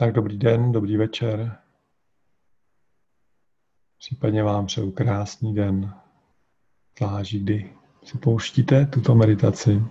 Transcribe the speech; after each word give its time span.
Tak 0.00 0.12
dobrý 0.12 0.38
den, 0.38 0.72
dobrý 0.72 0.96
večer. 0.96 1.58
Případně 3.98 4.42
vám 4.42 4.66
přeju 4.66 4.90
krásný 4.90 5.54
den. 5.54 5.94
Záleží, 7.00 7.40
kdy 7.40 7.76
si 8.04 8.18
pouštíte 8.18 8.86
tuto 8.86 9.14
meditaci. 9.14 9.82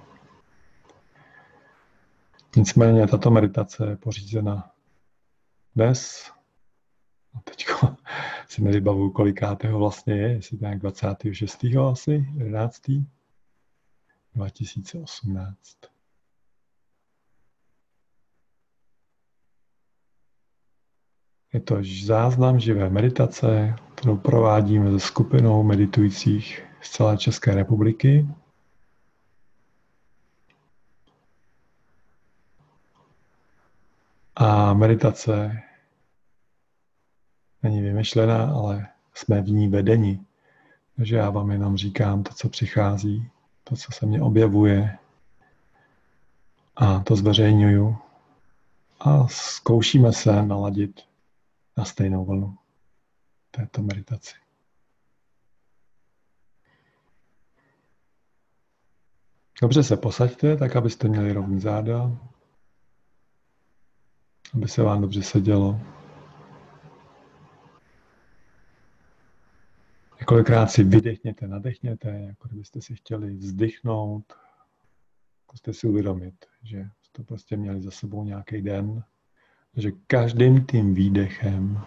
Nicméně 2.55 3.07
tato 3.07 3.31
meditace 3.31 3.85
je 3.89 3.97
pořízena 3.97 4.71
dnes. 5.75 6.31
A 7.33 7.41
teď 7.41 7.67
si 8.47 8.61
nevybavuju, 8.61 9.11
kolikátého 9.11 9.79
vlastně 9.79 10.13
je, 10.13 10.31
jestli 10.31 10.57
to 10.57 10.65
je 10.65 10.75
26. 10.75 11.65
asi, 11.91 12.25
11. 12.37 12.81
2018. 14.35 15.98
Je 21.53 21.59
to 21.59 21.77
záznam 22.05 22.59
živé 22.59 22.89
meditace, 22.89 23.75
kterou 23.95 24.17
provádíme 24.17 24.91
se 24.91 24.99
skupinou 24.99 25.63
meditujících 25.63 26.63
z 26.81 26.89
celé 26.89 27.17
České 27.17 27.55
republiky. 27.55 28.27
A 34.35 34.73
meditace 34.73 35.61
není 37.63 37.81
vymyšlená, 37.81 38.51
ale 38.51 38.87
jsme 39.13 39.41
v 39.41 39.49
ní 39.49 39.67
vedeni. 39.67 40.19
Takže 40.95 41.15
já 41.15 41.29
vám 41.29 41.51
jenom 41.51 41.77
říkám 41.77 42.23
to, 42.23 42.33
co 42.33 42.49
přichází, 42.49 43.29
to, 43.63 43.75
co 43.75 43.91
se 43.91 44.05
mně 44.05 44.21
objevuje 44.21 44.97
a 46.75 46.99
to 46.99 47.15
zveřejňuju. 47.15 47.97
A 48.99 49.27
zkoušíme 49.27 50.13
se 50.13 50.45
naladit 50.45 51.08
na 51.79 51.85
stejnou 51.85 52.25
vlnu 52.25 52.57
této 53.51 53.81
meditaci. 53.81 54.35
Dobře 59.61 59.83
se 59.83 59.97
posaďte, 59.97 60.57
tak 60.57 60.75
abyste 60.75 61.07
měli 61.07 61.33
rovný 61.33 61.59
záda, 61.59 62.11
aby 64.53 64.67
se 64.67 64.81
vám 64.81 65.01
dobře 65.01 65.23
sedělo. 65.23 65.81
Několikrát 70.19 70.67
si 70.67 70.83
vydechněte, 70.83 71.47
nadechněte, 71.47 72.09
jako 72.09 72.47
kdybyste 72.47 72.81
si 72.81 72.95
chtěli 72.95 73.35
vzdychnout. 73.35 74.33
Zkuste 75.43 75.73
si 75.73 75.87
uvědomit, 75.87 76.45
že 76.63 76.89
jste 77.01 77.23
prostě 77.23 77.57
měli 77.57 77.81
za 77.81 77.91
sebou 77.91 78.23
nějaký 78.23 78.61
den, 78.61 79.03
že 79.79 79.91
každým 80.07 80.65
tím 80.65 80.93
výdechem 80.93 81.81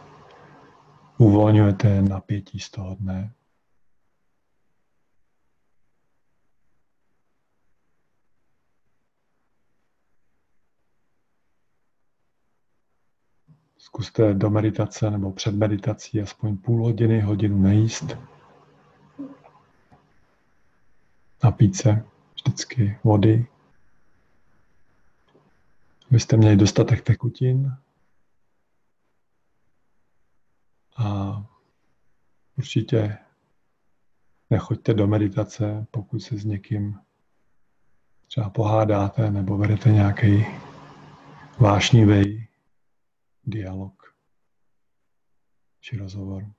uvolňujete 1.19 2.03
napětí 2.03 2.61
z 2.61 2.71
toho 2.71 2.95
dne. 2.95 3.33
Zkuste 13.77 14.35
do 14.35 14.51
meditace 14.51 15.11
nebo 15.11 15.33
před 15.33 15.55
meditací 15.55 16.21
aspoň 16.21 16.57
půl 16.57 16.85
hodiny, 16.85 17.21
hodinu 17.21 17.63
nejíst. 17.63 18.19
Napít 21.45 21.77
se 21.77 22.05
vždycky 22.35 22.99
vody, 23.05 23.47
abyste 26.11 26.37
měli 26.37 26.57
dostatek 26.57 27.01
tekutin. 27.03 27.77
A 30.97 31.37
určitě 32.59 33.19
nechoďte 34.51 34.95
do 34.95 35.07
meditace, 35.07 35.87
pokud 35.91 36.19
se 36.21 36.37
s 36.37 36.45
někým 36.45 36.99
třeba 38.27 38.51
pohádáte 38.51 39.31
nebo 39.31 39.59
vedete 39.59 39.91
nějaký 39.91 40.47
vášnivý 41.59 42.49
dialog 43.45 44.15
či 45.81 45.97
rozhovor. 45.97 46.53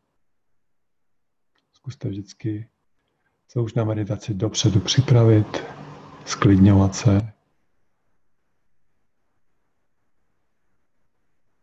Zkuste 1.74 2.10
vždycky 2.10 2.70
se 3.48 3.60
už 3.60 3.74
na 3.74 3.84
meditaci 3.84 4.34
dopředu 4.34 4.80
připravit, 4.80 5.64
sklidňovat 6.26 6.96
se, 6.96 7.33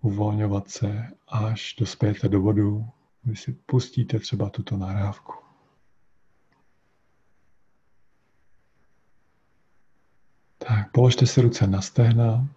uvolňovat 0.01 0.71
se, 0.71 1.09
až 1.29 1.75
dospějete 1.79 2.29
do 2.29 2.41
bodu, 2.41 2.89
kdy 3.23 3.37
si 3.37 3.53
pustíte 3.53 4.19
třeba 4.19 4.51
tuto 4.51 4.77
nahrávku. 4.77 5.33
Tak, 10.59 10.93
položte 10.93 11.27
si 11.27 11.41
ruce 11.41 11.67
na 11.67 11.81
stehna, 11.81 12.49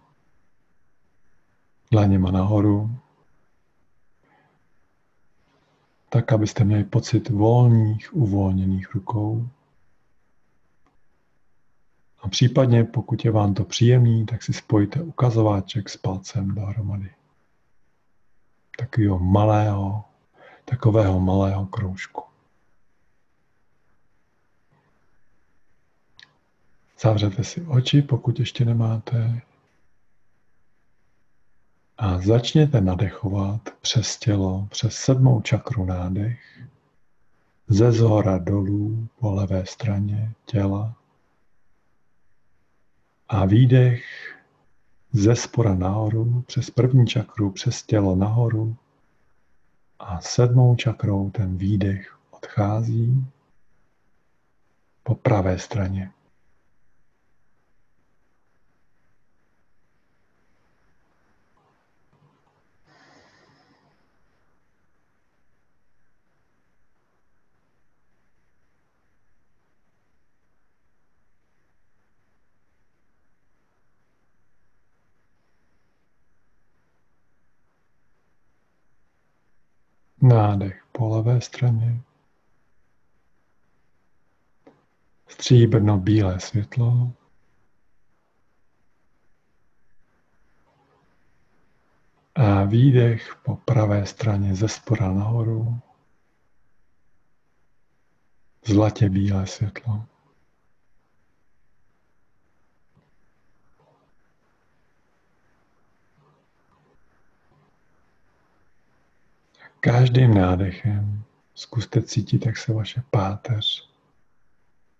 dlaněma 1.90 2.30
nahoru, 2.30 2.96
tak, 6.08 6.32
abyste 6.32 6.64
měli 6.64 6.84
pocit 6.84 7.28
volných, 7.28 8.14
uvolněných 8.16 8.94
rukou. 8.94 9.48
A 12.18 12.28
případně, 12.28 12.84
pokud 12.84 13.24
je 13.24 13.30
vám 13.30 13.54
to 13.54 13.64
příjemný, 13.64 14.26
tak 14.26 14.42
si 14.42 14.52
spojte 14.52 15.02
ukazováček 15.02 15.88
s 15.88 15.96
palcem 15.96 16.54
dohromady 16.54 17.10
takového 18.78 19.18
malého, 19.18 20.04
takového 20.64 21.20
malého 21.20 21.66
kroužku. 21.66 22.22
Zavřete 27.00 27.44
si 27.44 27.62
oči, 27.62 28.02
pokud 28.02 28.40
ještě 28.40 28.64
nemáte. 28.64 29.40
A 31.98 32.18
začněte 32.18 32.80
nadechovat 32.80 33.60
přes 33.80 34.18
tělo, 34.18 34.68
přes 34.70 34.96
sedmou 34.96 35.40
čakru 35.40 35.84
nádech, 35.84 36.60
ze 37.68 37.92
zhora 37.92 38.38
dolů 38.38 39.08
po 39.18 39.32
levé 39.32 39.66
straně 39.66 40.32
těla. 40.46 40.94
A 43.28 43.44
výdech 43.44 44.33
ze 45.16 45.36
spora 45.36 45.74
nahoru, 45.74 46.42
přes 46.46 46.70
první 46.70 47.06
čakru, 47.06 47.50
přes 47.50 47.82
tělo 47.82 48.16
nahoru 48.16 48.76
a 49.98 50.20
sedmou 50.20 50.76
čakrou 50.76 51.30
ten 51.30 51.56
výdech 51.56 52.18
odchází 52.30 53.24
po 55.02 55.14
pravé 55.14 55.58
straně. 55.58 56.10
Nádech 80.24 80.84
po 80.92 81.08
levé 81.08 81.40
straně. 81.40 82.00
Stříbrno 85.28 85.98
bílé 85.98 86.40
světlo. 86.40 87.12
A 92.34 92.64
výdech 92.64 93.36
po 93.44 93.56
pravé 93.56 94.06
straně 94.06 94.54
ze 94.54 94.68
spora 94.68 95.12
nahoru. 95.12 95.80
Zlatě 98.66 99.08
bílé 99.08 99.46
světlo. 99.46 100.06
Každým 109.84 110.34
nádechem 110.34 111.24
zkuste 111.54 112.02
cítit, 112.02 112.46
jak 112.46 112.56
se 112.56 112.72
vaše 112.72 113.02
páteř 113.10 113.88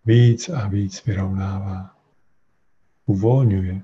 víc 0.04 0.48
a 0.48 0.68
víc 0.68 1.04
vyrovnává. 1.04 1.96
Uvolňuje. 3.06 3.82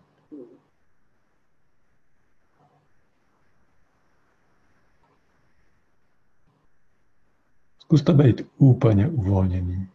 Zkuste 7.78 8.12
být 8.12 8.42
úplně 8.58 9.08
uvolněný. 9.08 9.88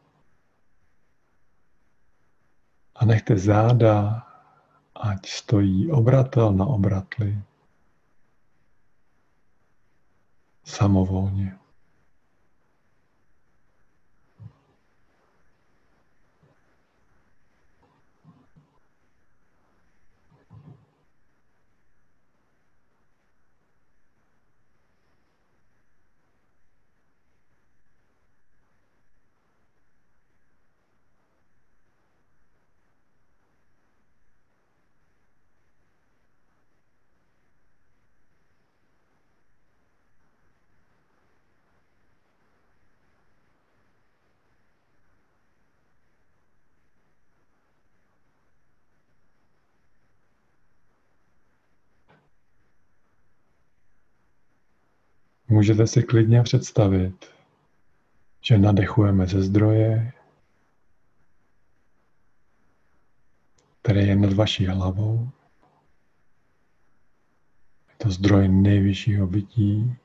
A 2.96 3.06
nechte 3.06 3.38
záda, 3.38 4.28
ať 4.96 5.30
stojí 5.30 5.92
obratel 5.92 6.54
na 6.54 6.66
obratli. 6.66 7.42
samowolnie. 10.66 11.52
Můžete 55.56 55.88
si 55.88 56.04
klidně 56.04 56.44
představit, 56.44 57.26
že 58.42 58.58
nadechujeme 58.58 59.28
ze 59.28 59.42
zdroje, 59.42 60.14
který 63.82 64.08
je 64.08 64.16
nad 64.16 64.34
vaší 64.34 64.66
hlavou. 64.66 65.30
Je 67.90 67.96
to 67.98 68.12
zdroj 68.12 68.48
nejvyššího 68.48 69.28
bytí, 69.28 69.96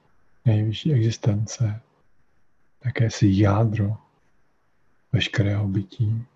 nejvyšší 0.44 0.93
existence, 0.93 1.81
také 2.79 3.11
si 3.11 3.26
jádro 3.31 3.97
veškerého 5.12 5.69
bytí. 5.69 6.26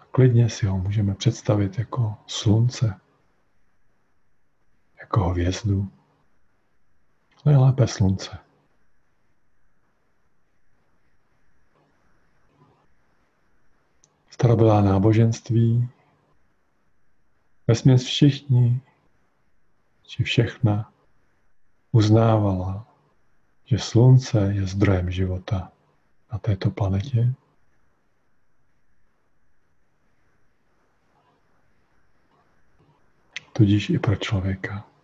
A 0.00 0.04
klidně 0.10 0.50
si 0.50 0.66
ho 0.66 0.78
můžeme 0.78 1.14
představit 1.14 1.78
jako 1.78 2.14
slunce 2.26 3.00
jako 5.06 5.28
hvězdu, 5.28 5.90
nejlépe 7.44 7.86
slunce. 7.86 8.38
Starobylá 14.30 14.80
náboženství, 14.80 15.88
vesměs 17.66 18.04
všichni, 18.04 18.80
či 20.02 20.22
všechna, 20.22 20.92
uznávala, 21.92 22.86
že 23.64 23.78
slunce 23.78 24.38
je 24.54 24.66
zdrojem 24.66 25.10
života 25.10 25.72
na 26.32 26.38
této 26.38 26.70
planetě. 26.70 27.34
Tudíž 33.52 33.90
i 33.90 33.98
pro 33.98 34.16
člověka. 34.16 34.95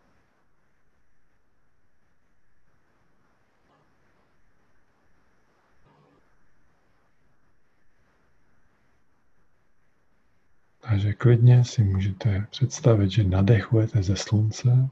Takže 10.92 11.12
klidně 11.12 11.64
si 11.64 11.84
můžete 11.84 12.46
představit, 12.50 13.10
že 13.10 13.24
nadechujete 13.24 14.02
ze 14.02 14.16
slunce. 14.16 14.88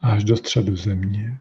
Až 0.00 0.24
do 0.24 0.36
středu 0.36 0.76
země. 0.76 1.38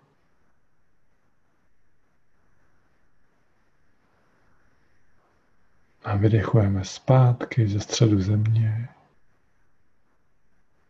A 6.04 6.16
vydechujeme 6.16 6.86
zpátky 6.86 7.68
ze 7.68 7.80
středu 7.80 8.22
země 8.22 8.90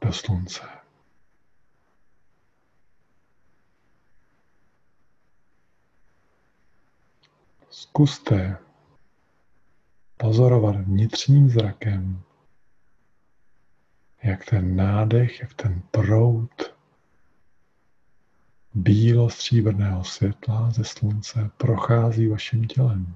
do 0.02 0.14
slunce. 0.14 0.77
Zkuste 7.78 8.58
pozorovat 10.18 10.76
vnitřním 10.76 11.50
zrakem, 11.50 12.22
jak 14.24 14.46
ten 14.46 14.76
nádech, 14.76 15.40
jak 15.40 15.54
ten 15.54 15.82
proud 15.92 16.76
bílo-stříbrného 18.74 20.04
světla 20.04 20.72
ze 20.72 20.84
slunce 20.84 21.52
prochází 21.58 22.28
vaším 22.28 22.68
tělem. 22.68 23.16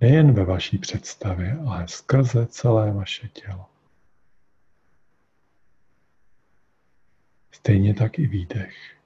Nejen 0.00 0.32
ve 0.32 0.44
vaší 0.44 0.78
představě, 0.78 1.58
ale 1.66 1.88
skrze 1.88 2.46
celé 2.46 2.92
vaše 2.92 3.28
tělo. 3.28 3.66
Stejně 7.52 7.94
tak 7.94 8.18
i 8.18 8.26
výdech. 8.26 9.01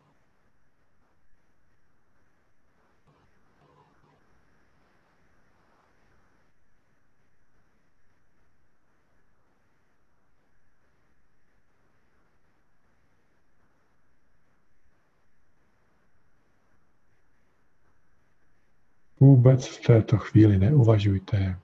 Vůbec 19.21 19.67
v 19.67 19.81
této 19.81 20.19
chvíli 20.19 20.59
neuvažujte, 20.59 21.61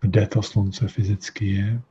kde 0.00 0.26
to 0.26 0.42
slunce 0.42 0.88
fyzicky 0.88 1.46
je. 1.46 1.82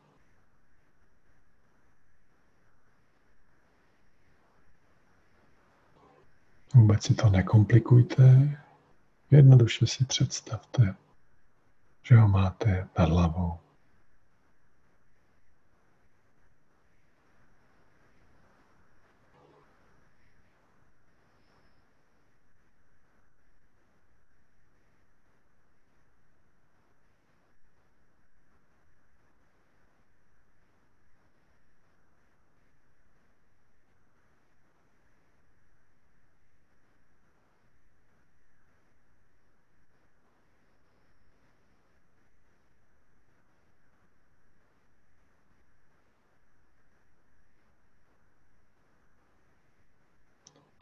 Vůbec 6.76 7.04
si 7.04 7.16
to 7.16 7.30
nekomplikujte, 7.30 8.58
jednoduše 9.32 9.88
si 9.88 10.06
představte, 10.06 10.96
že 12.04 12.16
ho 12.16 12.28
máte 12.28 12.88
nad 13.00 13.10
hlavou. 13.10 13.60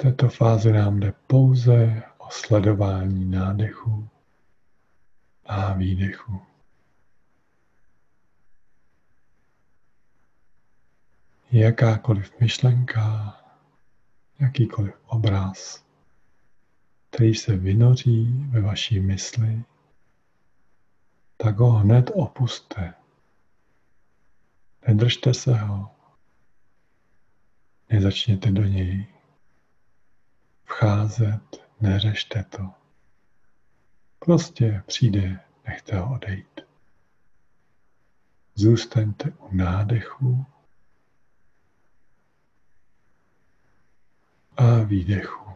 Této 0.05 0.29
fázi 0.29 0.71
nám 0.71 0.99
jde 0.99 1.13
pouze 1.27 2.03
o 2.17 2.29
sledování 2.29 3.25
nádechu 3.25 4.09
a 5.45 5.73
výdechu. 5.73 6.41
Jakákoliv 11.51 12.39
myšlenka, 12.39 13.37
jakýkoliv 14.39 14.93
obraz, 15.05 15.85
který 17.09 17.35
se 17.35 17.55
vynoří 17.55 18.45
ve 18.49 18.61
vaší 18.61 18.99
mysli, 18.99 19.63
tak 21.37 21.57
ho 21.57 21.71
hned 21.71 22.11
opuste. 22.13 22.93
Nedržte 24.87 25.33
se 25.33 25.53
ho. 25.53 25.91
Nezačněte 27.89 28.51
do 28.51 28.63
něj 28.63 29.14
vcházet, 30.65 31.41
neřešte 31.81 32.43
to. 32.43 32.69
Prostě 34.19 34.83
přijde, 34.85 35.39
nechte 35.67 35.97
ho 35.97 36.13
odejít. 36.15 36.61
Zůstaňte 38.55 39.29
u 39.29 39.55
nádechu 39.55 40.45
a 44.57 44.77
výdechu. 44.83 45.51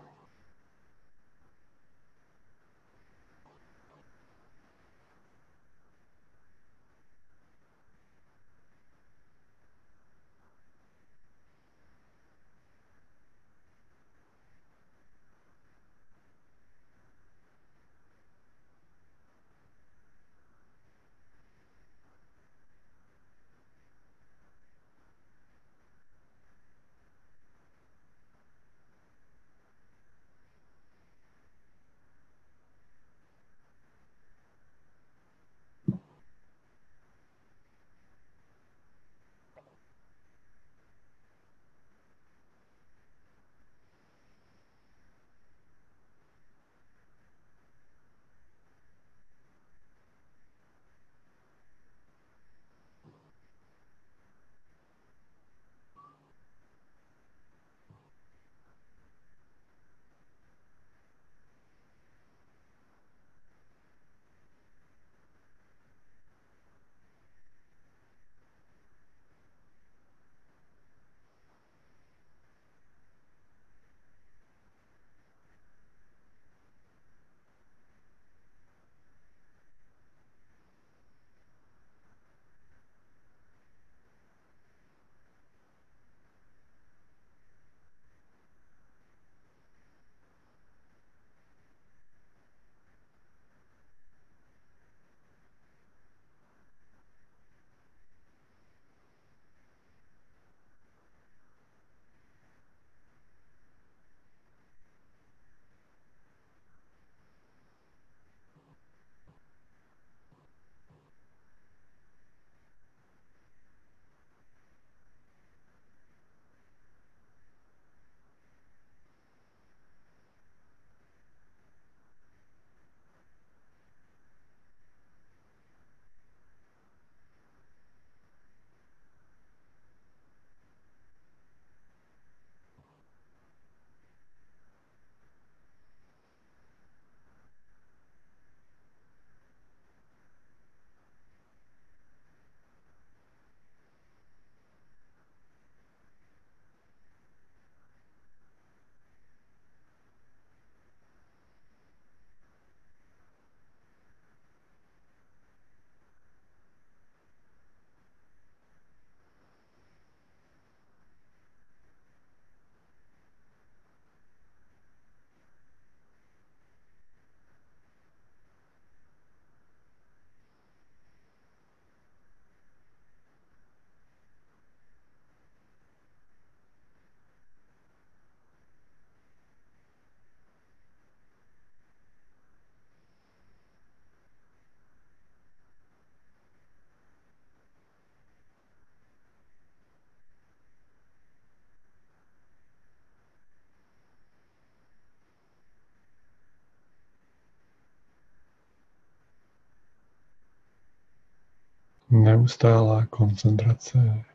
Neustálá 202.11 203.05
koncentrace 203.05 204.25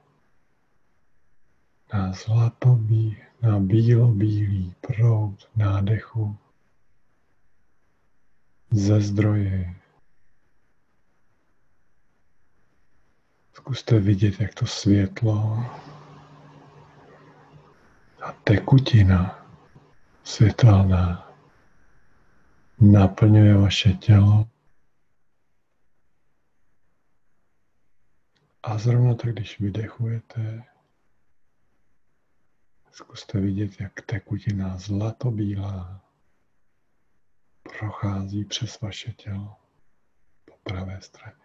na 1.92 2.12
zlatobí, 2.12 3.16
na 3.42 3.58
bílo-bílý 3.58 4.74
proud 4.80 5.48
nádechu 5.56 6.36
ze 8.70 9.00
zdroje. 9.00 9.74
Zkuste 13.52 13.98
vidět, 13.98 14.40
jak 14.40 14.54
to 14.54 14.66
světlo 14.66 15.64
a 18.22 18.32
tekutina 18.32 19.46
světelná 20.24 21.32
naplňuje 22.80 23.54
vaše 23.54 23.92
tělo. 23.92 24.53
A 28.66 28.78
zrovna 28.78 29.14
tak, 29.14 29.32
když 29.32 29.60
vydechujete, 29.60 30.64
zkuste 32.92 33.40
vidět, 33.40 33.80
jak 33.80 34.00
tekutina 34.00 34.78
zlatobílá 34.78 36.04
prochází 37.78 38.44
přes 38.44 38.80
vaše 38.80 39.12
tělo 39.12 39.56
po 40.44 40.54
pravé 40.62 41.00
straně. 41.02 41.43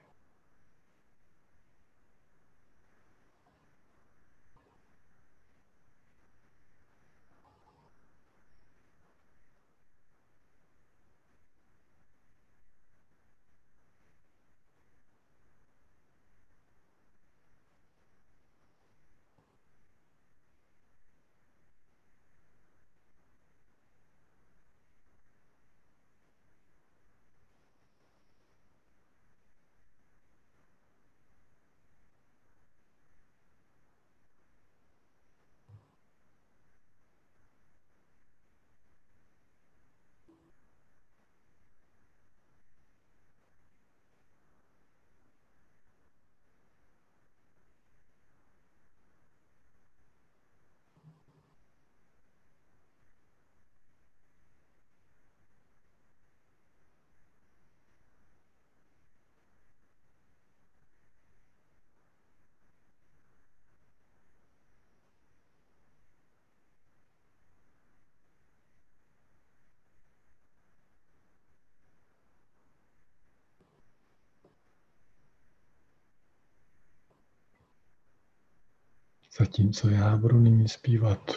Zatímco 79.38 79.89
já 79.89 80.17
budu 80.17 80.39
nyní 80.39 80.69
zpívat 80.69 81.31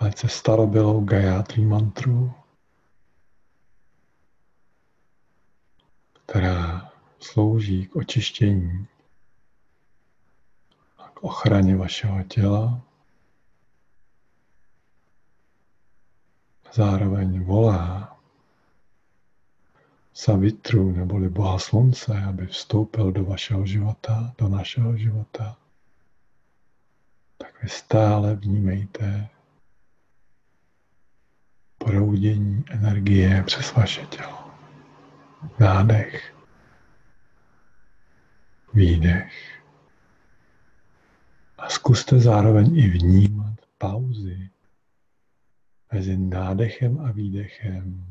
velice 0.00 0.28
starobylou 0.28 1.04
Gayatri 1.04 1.64
mantru, 1.64 2.32
která 6.26 6.92
slouží 7.20 7.86
k 7.86 7.96
očištění 7.96 8.86
a 10.98 11.08
k 11.08 11.24
ochraně 11.24 11.76
vašeho 11.76 12.22
těla. 12.22 12.80
Zároveň 16.72 17.44
volá 17.44 18.18
Savitru 20.12 20.92
neboli 20.92 21.28
Boha 21.28 21.58
Slunce, 21.58 22.22
aby 22.22 22.46
vstoupil 22.46 23.12
do 23.12 23.24
vašeho 23.24 23.66
života, 23.66 24.34
do 24.38 24.48
našeho 24.48 24.96
života 24.96 25.56
vy 27.64 27.70
stále 27.70 28.34
vnímejte 28.34 29.28
proudění 31.78 32.64
energie 32.70 33.42
přes 33.42 33.74
vaše 33.74 34.06
tělo. 34.06 34.50
Nádech, 35.60 36.34
výdech. 38.74 39.62
A 41.58 41.68
zkuste 41.68 42.18
zároveň 42.20 42.76
i 42.76 42.88
vnímat 42.88 43.54
pauzy 43.78 44.50
mezi 45.92 46.16
nádechem 46.16 47.00
a 47.00 47.12
výdechem. 47.12 48.06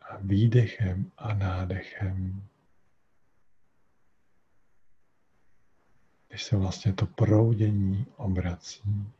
A 0.00 0.16
výdechem 0.20 1.12
a 1.18 1.34
nádechem. 1.34 2.48
Když 6.38 6.46
se 6.46 6.56
vlastně 6.56 6.92
to 6.92 7.06
proudění 7.06 8.06
obrací 8.16 9.12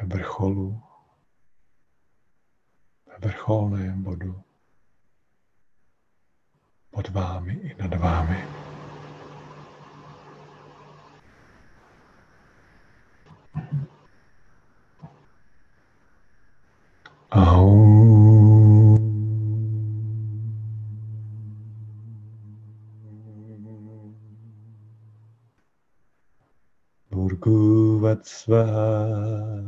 ve 0.00 0.06
vrcholu, 0.06 0.82
ve 3.06 3.28
vrcholném 3.28 4.02
bodu, 4.02 4.42
pod 6.90 7.08
vámi 7.08 7.52
i 7.52 7.74
nad 7.82 7.94
vámi. 7.94 8.44
Aum. 13.54 13.85
Tatsvaha 28.16 29.60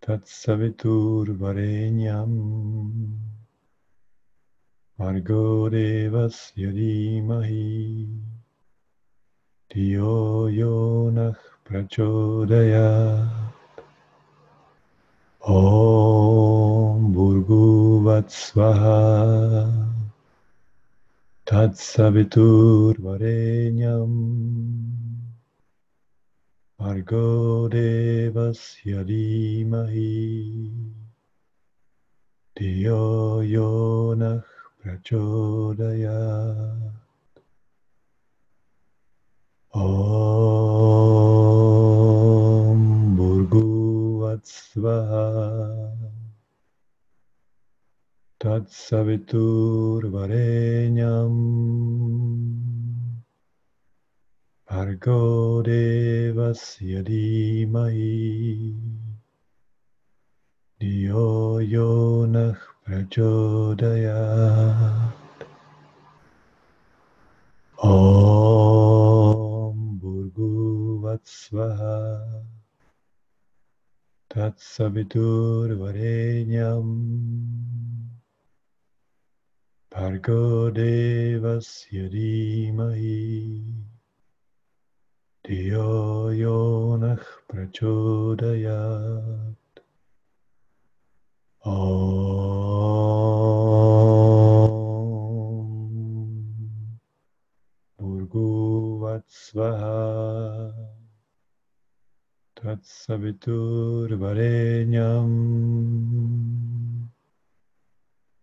Tatsaviturvarenyam 0.00 2.32
Margo 4.98 5.68
Devas 5.68 6.52
Yadimahi 6.56 8.08
Tiyo 9.68 10.48
Yonah 10.48 11.36
Prachodaya 11.68 13.28
Om 15.44 17.12
Burguvatsvaha 17.12 19.04
Tatsaviturvarenyam 21.44 24.08
Margo 26.78 27.66
Devasya 27.68 29.02
Dhimahi 29.02 30.70
Diyo 32.54 33.42
Yonah 33.42 34.46
Prachodayat 34.78 36.94
Om 39.74 39.98
Burguvatsvaha 43.18 45.26
Tat 48.38 48.70
Savitur 48.70 50.06
Varenyam 50.14 51.34
Argo 54.70 55.62
Devasya 55.64 57.00
Dhimahi 57.00 58.76
Diyo 60.78 61.56
Yonah 61.64 62.52
Prachodayat. 62.84 64.12
Om 67.80 69.96
Burguvatsvaha 69.96 72.28
Tatsavitur 74.28 75.72
Varenyam. 75.80 76.84
Bhargo 79.88 80.68
devasya 80.70 82.12
dhimahi 82.12 83.72
Diyo 85.48 86.28
yonach 86.28 87.24
prachodayat. 87.48 89.56
Om 91.64 91.96
Bhurguvatsvaha 97.96 99.96
Tatsaviturvarenyam 102.52 105.32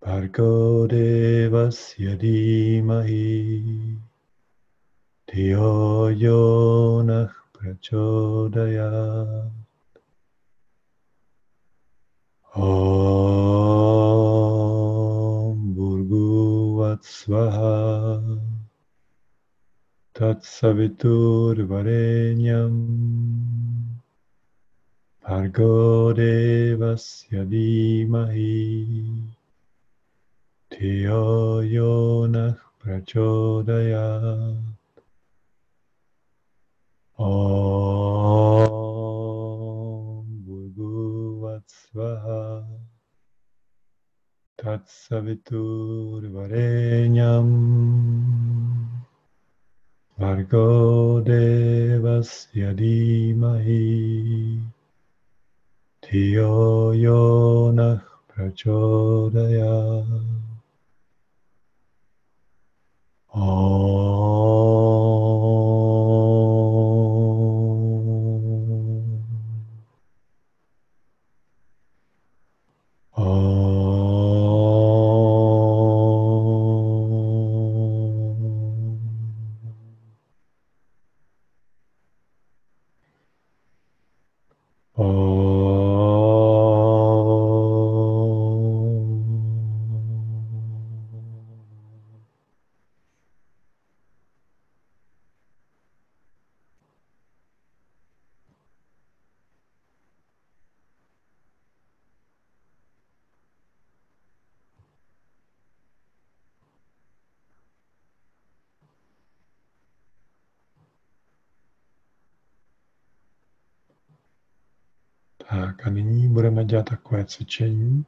Bhargo 0.01 0.89
devasya 5.35 6.15
dhimahi 6.15 6.15
Dhiyo 6.15 6.15
yonach 6.15 7.35
prachodayat 7.51 9.51
Om 12.55 13.35
Bhurguvatsvaha 15.75 18.23
Tatsaviturvarenyam 20.15 22.79
Bhargo 25.19 26.15
devasya 26.15 27.43
dhimahi. 27.43 28.55
Dhiyo 30.71 31.59
yonach 31.75 32.63
prachodayat 32.79 34.84
Om 37.17 37.29
Bhurguvatsvaha 40.43 42.67
Tatsaviturvarenyam 44.59 47.47
Vargo 50.19 51.23
devasya 51.23 52.75
dhimahi 52.75 54.59
Dhiyo 56.03 56.91
yonach 56.99 58.03
prachodayat 58.27 60.03
Tak 115.49 115.87
a 115.87 115.89
nyní 115.89 116.29
budeme 116.29 116.65
dělat 116.65 116.85
takové 116.85 117.25
cvičení, 117.25 118.05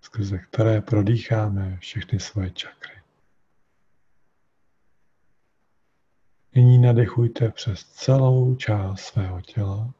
skrze 0.00 0.38
které 0.38 0.80
prodýcháme 0.80 1.76
všechny 1.80 2.20
svoje 2.20 2.50
čakry. 2.50 3.02
Nyní 6.54 6.78
nadechujte 6.78 7.50
přes 7.50 7.84
celou 7.84 8.54
část 8.54 9.00
svého 9.00 9.40
těla, 9.40 9.94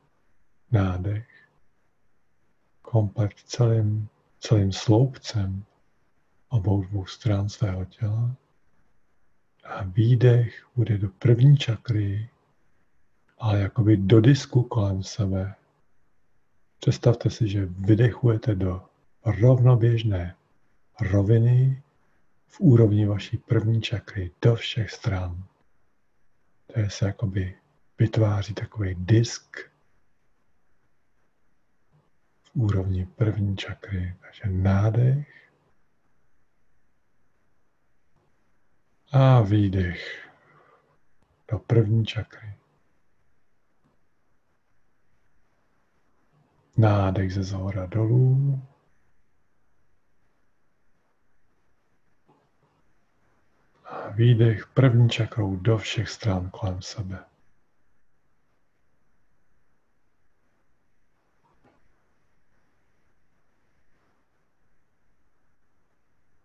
nádech, 0.71 1.49
komplet 2.83 3.33
celým, 3.45 4.09
celým 4.39 4.73
sloupcem 4.73 5.65
obou 6.49 6.83
dvou 6.83 7.07
stran 7.07 7.49
svého 7.49 7.85
těla. 7.85 8.37
A 9.65 9.83
výdech 9.83 10.67
bude 10.77 10.99
do 10.99 11.09
první 11.09 11.57
čakry, 11.57 12.29
ale 13.43 13.61
jakoby 13.61 13.97
do 13.97 14.21
disku 14.21 14.63
kolem 14.63 15.03
sebe. 15.03 15.55
Představte 16.81 17.31
si, 17.31 17.49
že 17.49 17.67
vydechujete 17.67 18.55
do 18.55 18.83
rovnoběžné 19.25 20.37
roviny 21.01 21.83
v 22.49 22.61
úrovni 22.61 23.07
vaší 23.07 23.37
první 23.37 23.83
čakry 23.83 24.31
do 24.43 24.55
všech 24.55 24.91
stran. 24.91 25.45
To 26.67 26.81
je 26.81 26.91
se 26.91 27.07
jakoby 27.07 27.59
vytváří 27.99 28.55
takový 28.55 28.95
disk 28.95 29.71
v 32.43 32.51
úrovni 32.55 33.07
první 33.07 33.57
čakry. 33.57 34.17
Takže 34.21 34.43
nádech 34.47 35.51
a 39.13 39.41
výdech 39.41 40.29
do 41.51 41.59
první 41.59 42.07
čakry. 42.07 42.62
Nádech 46.83 47.35
ze 47.35 47.43
zhora 47.43 47.87
dolů. 47.87 48.63
A 53.85 54.09
výdech 54.09 54.67
první 54.67 55.11
čakrou 55.11 55.57
do 55.57 55.79
všech 55.79 56.09
stran 56.09 56.51
kolem 56.51 56.83
sebe. 56.83 57.25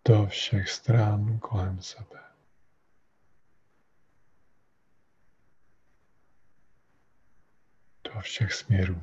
Do 0.04 0.26
všech 0.26 0.70
stran 0.70 1.38
kolem 1.38 1.82
sebe. 1.82 2.22
Do 8.04 8.20
všech 8.20 8.52
směrů. 8.52 9.02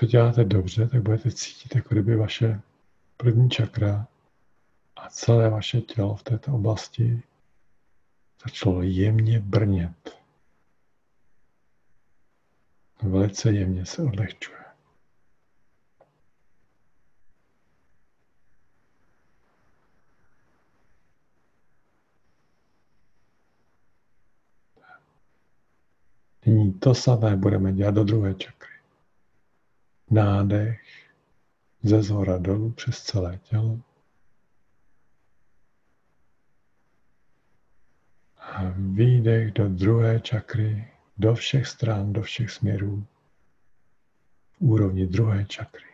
To 0.00 0.06
děláte 0.06 0.44
dobře, 0.44 0.88
tak 0.88 1.02
budete 1.02 1.30
cítit, 1.30 1.74
jako 1.74 1.88
kdyby 1.94 2.16
vaše 2.16 2.60
první 3.16 3.50
čakra 3.50 4.06
a 4.96 5.08
celé 5.10 5.50
vaše 5.50 5.80
tělo 5.80 6.16
v 6.16 6.22
této 6.22 6.54
oblasti 6.54 7.22
začalo 8.44 8.82
jemně 8.82 9.40
brnět. 9.40 10.18
Velice 13.02 13.52
jemně 13.52 13.86
se 13.86 14.02
odlehčuje. 14.02 14.58
Nyní 26.46 26.72
to 26.72 26.94
samé 26.94 27.36
budeme 27.36 27.72
dělat 27.72 27.94
do 27.94 28.04
druhé 28.04 28.34
čakry. 28.34 28.67
Nádech 30.10 30.80
ze 31.82 32.02
zhora 32.02 32.38
dolů 32.38 32.70
přes 32.72 33.02
celé 33.02 33.38
tělo. 33.38 33.80
A 38.38 38.72
výdech 38.76 39.52
do 39.52 39.68
druhé 39.68 40.20
čakry, 40.20 40.92
do 41.18 41.34
všech 41.34 41.66
stran, 41.66 42.12
do 42.12 42.22
všech 42.22 42.50
směrů, 42.50 43.06
v 44.52 44.60
úrovni 44.60 45.06
druhé 45.06 45.44
čakry. 45.44 45.87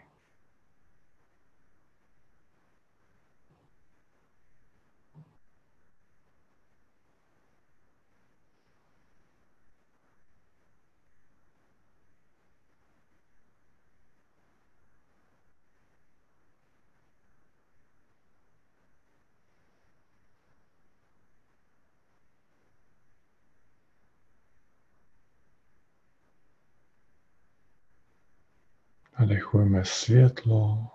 Nadechujeme 29.34 29.84
světlo, 29.84 30.86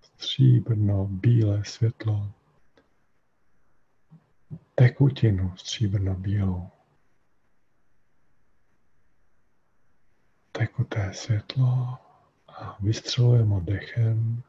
stříbrno, 0.00 1.06
bílé 1.06 1.64
světlo, 1.64 2.32
tekutinu 4.74 5.56
stříbrno 5.56 6.14
bílou. 6.14 6.70
Tekuté 10.52 11.14
světlo 11.14 11.98
a 12.48 12.76
vystřelujeme 12.80 13.60
dechem 13.60 14.42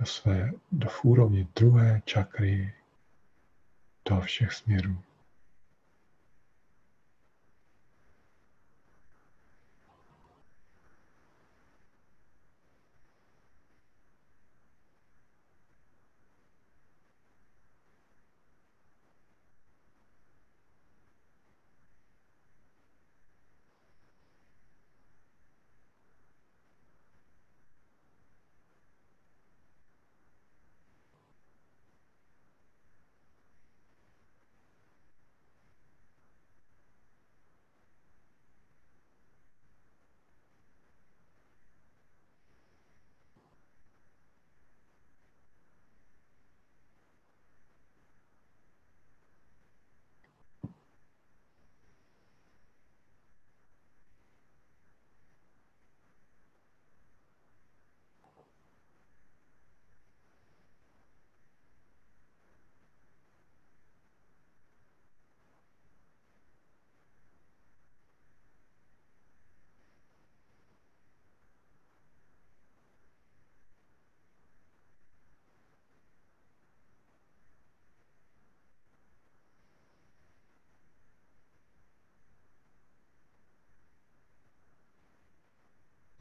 do 0.00 0.06
své, 0.06 0.52
do 0.72 0.88
úrovni 1.04 1.48
druhé 1.56 2.02
čakry, 2.04 2.74
do 4.08 4.20
všech 4.20 4.52
směrů. 4.52 5.02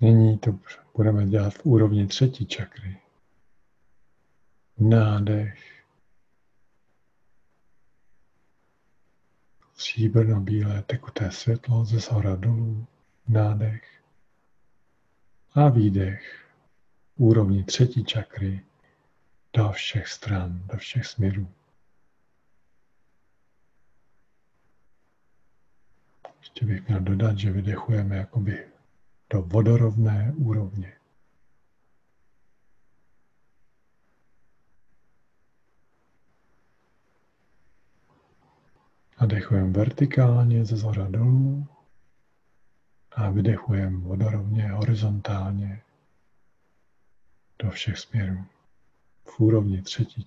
Nyní 0.02 0.38
to 0.38 0.60
budeme 0.96 1.26
dělat 1.26 1.54
v 1.54 1.66
úrovni 1.66 2.08
třetí 2.08 2.46
čakry. 2.46 2.98
Nádech. 4.78 5.84
Stříbrno-bílé 9.74 10.82
tekuté 10.82 11.32
světlo 11.32 11.86
ze 11.86 12.00
zhora 12.00 12.36
dolů. 12.36 12.88
Nádech. 13.28 14.02
A 15.54 15.70
výdech. 15.70 16.46
Úrovni 17.16 17.64
třetí 17.64 18.04
čakry 18.04 18.66
do 19.54 19.72
všech 19.72 20.08
stran, 20.08 20.64
do 20.68 20.78
všech 20.78 21.06
směrů. 21.06 21.52
Ještě 26.40 26.66
bych 26.66 26.88
měl 26.88 27.00
dodat, 27.00 27.38
že 27.38 27.52
vydechujeme 27.52 28.18
jakoby 28.18 28.71
do 29.32 29.42
vodorovné 29.42 30.34
úrovně. 30.38 30.94
Nadechujeme 39.22 39.72
vertikálně 39.72 40.66
ze 40.66 40.78
zhora 40.78 41.08
dolů 41.08 41.68
a 43.12 43.30
vydechujeme 43.30 43.98
vodorovně 43.98 44.68
horizontálně 44.68 45.82
do 47.60 47.70
všech 47.70 47.98
směrů 47.98 48.46
v 49.26 49.40
úrovni 49.40 49.82
třetí 49.82 50.24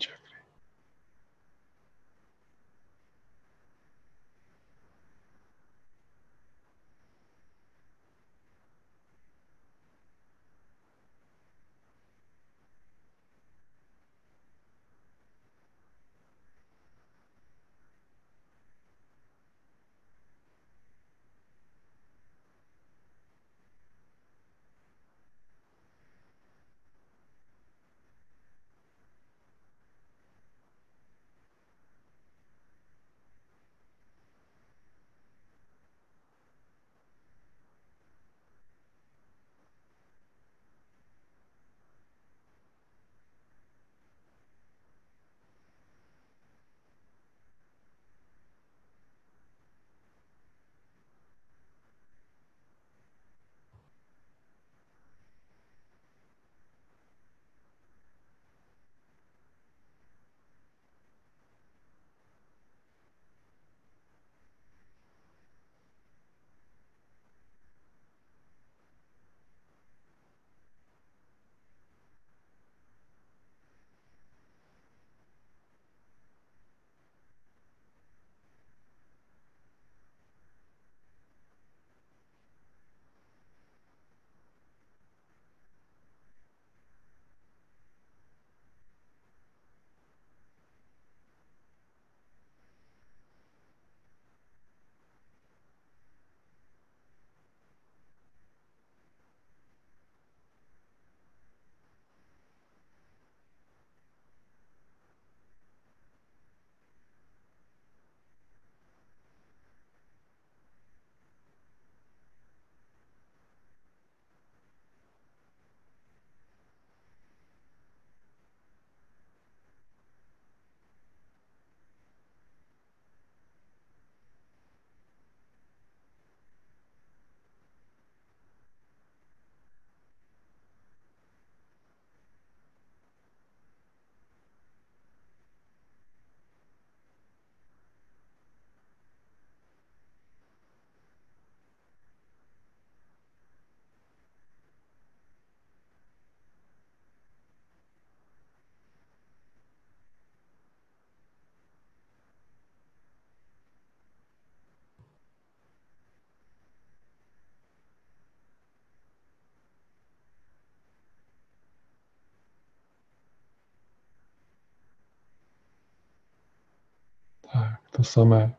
To 167.95 168.03
samé 168.03 168.59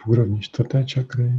v 0.00 0.08
úrovni 0.08 0.40
čtvrté 0.40 0.84
čakry, 0.84 1.32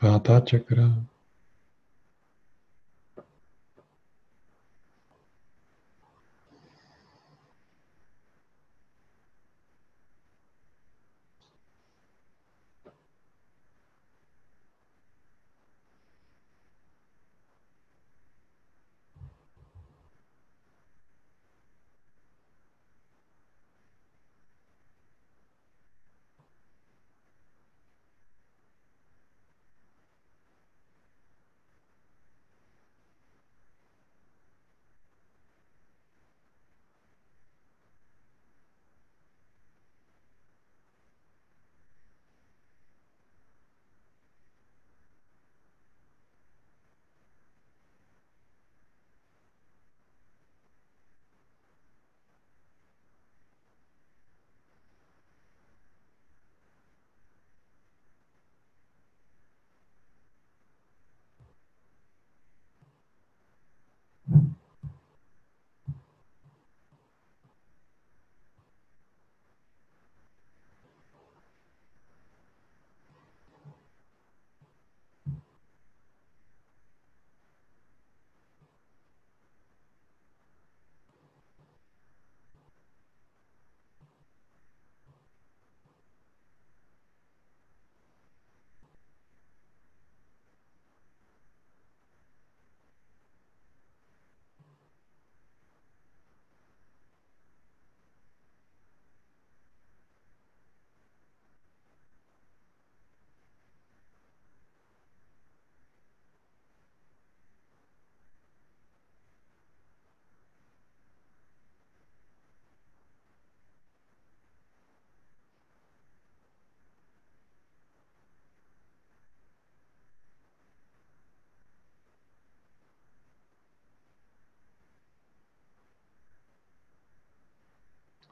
pátá 0.00 0.40
čakra, 0.40 0.94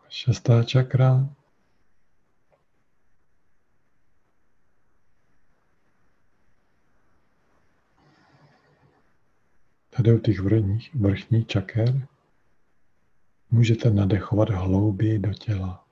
šestá 0.09 0.65
čakra, 0.65 1.29
Tady 9.97 10.15
u 10.15 10.19
těch 10.19 10.41
vrchních, 10.41 10.95
vrchních 10.95 11.47
čaker 11.47 12.09
můžete 13.51 13.91
nadechovat 13.91 14.51
hlouběji 14.51 15.19
do 15.19 15.35
těla. 15.35 15.86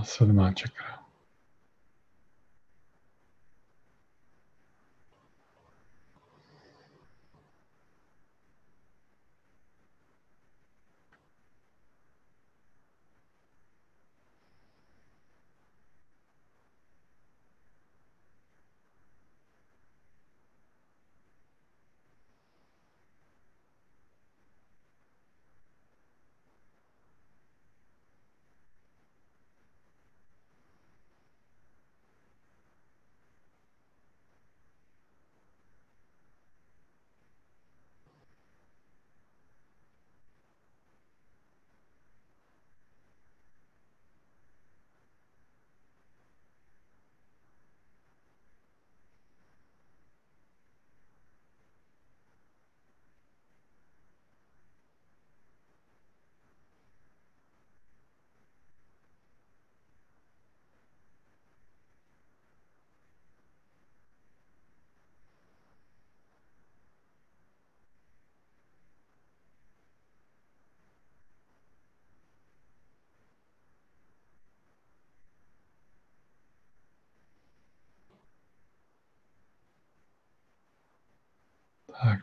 A 0.00 0.99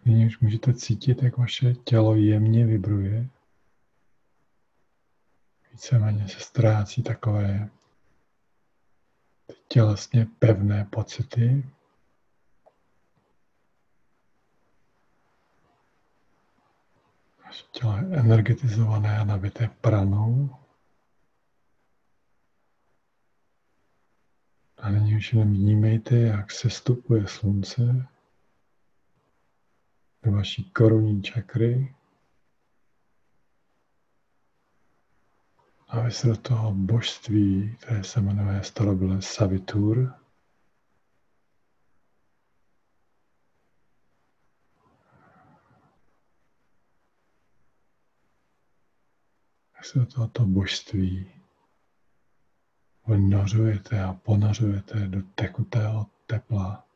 už 0.08 0.40
můžete 0.40 0.74
cítit, 0.74 1.24
jak 1.24 1.38
vaše 1.38 1.74
tělo 1.74 2.16
jemně 2.16 2.66
vibruje. 2.66 3.30
Víceméně 5.72 6.28
se 6.28 6.40
ztrácí 6.40 7.04
takové 7.04 7.70
tělesně 9.68 10.28
pevné 10.40 10.86
pocity. 10.86 11.70
Vaše 17.46 17.64
tělo 17.72 17.98
je 17.98 18.20
energetizované 18.20 19.20
a 19.20 19.24
nabité 19.24 19.70
pranou. 19.82 20.56
A 24.78 24.90
nyní 24.90 25.16
už 25.16 25.34
jenom 25.34 25.54
vnímejte, 25.54 26.16
jak 26.16 26.52
se 26.52 26.70
stupuje 26.70 27.28
slunce 27.28 28.08
do 30.28 30.34
vaší 30.34 30.64
korunní 30.64 31.24
čakry. 31.24 31.96
A 35.88 36.02
vy 36.02 36.12
se 36.12 36.28
do 36.28 36.38
toho 36.38 36.74
božství, 36.74 37.76
které 37.80 38.04
se 38.04 38.22
jmenuje 38.22 38.64
starobylé 38.64 39.22
Savitur, 39.22 40.14
tak 49.74 49.86
se 49.86 50.00
do 50.00 50.06
tohoto 50.06 50.46
božství 50.46 51.32
vnořujete 53.06 54.04
a 54.04 54.14
ponořujete 54.14 55.08
do 55.08 55.22
tekutého 55.36 56.06
tepla 56.26 56.88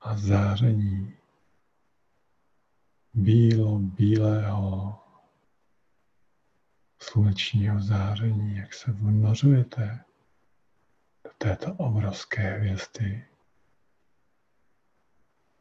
a 0.00 0.16
záření 0.16 1.16
bílo, 3.16 3.78
bílého 3.78 4.94
slunečního 6.98 7.80
záření, 7.80 8.56
jak 8.56 8.74
se 8.74 8.92
vnořujete 8.92 10.04
do 11.24 11.30
této 11.38 11.74
obrovské 11.74 12.58
hvězdy, 12.58 13.24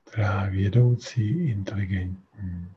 která 0.03 0.45
je 0.45 0.51
vědoucí, 0.51 1.49
inteligentní 1.49 2.73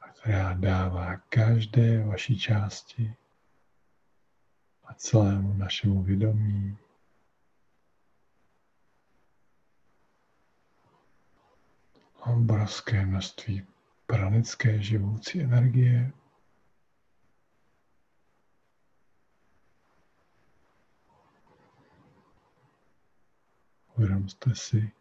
a 0.00 0.08
která 0.08 0.54
dává 0.54 1.16
každé 1.16 2.04
vaší 2.04 2.38
části 2.38 3.14
a 4.84 4.94
celému 4.94 5.54
našemu 5.54 6.02
vědomí 6.02 6.78
obrovské 12.18 13.06
množství 13.06 13.66
pranické 14.06 14.82
živoucí 14.82 15.40
energie. 15.42 16.12
Uvědomte 23.96 24.54
si, 24.54 24.92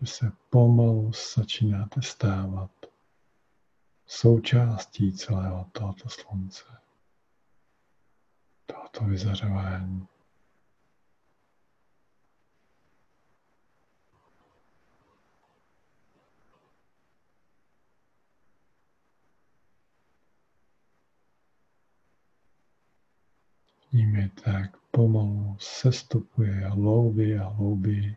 že 0.00 0.06
se 0.06 0.32
pomalu 0.50 1.12
začínáte 1.36 2.02
stávat 2.02 2.70
součástí 4.06 5.12
celého 5.12 5.64
tohoto 5.72 6.08
slunce, 6.08 6.64
tohoto 8.66 9.04
vyzařování. 9.04 10.08
Nimi 23.94 24.28
tak 24.28 24.76
pomalu 24.90 25.56
sestupuje 25.60 26.68
hlouběji 26.68 27.38
a 27.38 27.48
hlouběji 27.48 28.16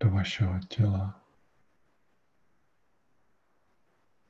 do 0.00 0.10
vašeho 0.10 0.60
těla. 0.68 1.20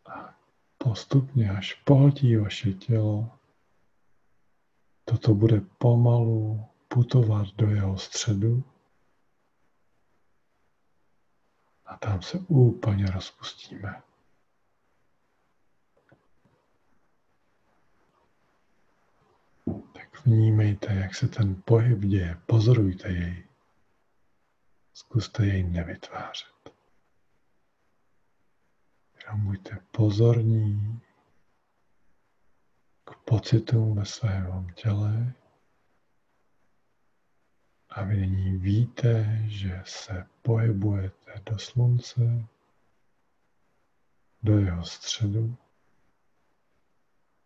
A 0.07 0.35
postupně, 0.79 1.51
až 1.51 1.75
pohltí 1.75 2.37
vaše 2.37 2.73
tělo, 2.73 3.39
toto 5.05 5.35
bude 5.35 5.61
pomalu 5.61 6.67
putovat 6.89 7.47
do 7.57 7.71
jeho 7.71 7.99
středu 7.99 8.65
a 11.85 11.97
tam 11.97 12.23
se 12.23 12.39
úplně 12.49 13.07
rozpustíme. 13.07 14.03
Vnímejte, 20.25 20.95
jak 20.95 21.15
se 21.15 21.29
ten 21.29 21.63
pohyb 21.65 21.99
děje, 21.99 22.39
pozorujte 22.47 23.09
jej. 23.09 23.45
Zkuste 24.95 25.47
jej 25.47 25.63
nevytvářet. 25.63 26.75
Jenom 29.25 29.45
buďte 29.47 29.79
pozorní 29.91 31.01
k 33.05 33.17
pocitům 33.25 33.97
ve 33.97 34.05
svém 34.05 34.67
těle 34.75 35.33
a 37.89 38.03
vy 38.05 38.17
nyní 38.17 38.57
víte, 38.59 39.39
že 39.47 39.83
se 39.87 40.27
pohybujete 40.43 41.43
do 41.51 41.59
slunce, 41.59 42.47
do 44.43 44.59
jeho 44.59 44.85
středu 44.85 45.57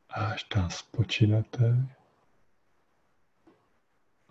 a 0.08 0.26
až 0.26 0.44
tam 0.44 0.70
spočinete, 0.70 1.96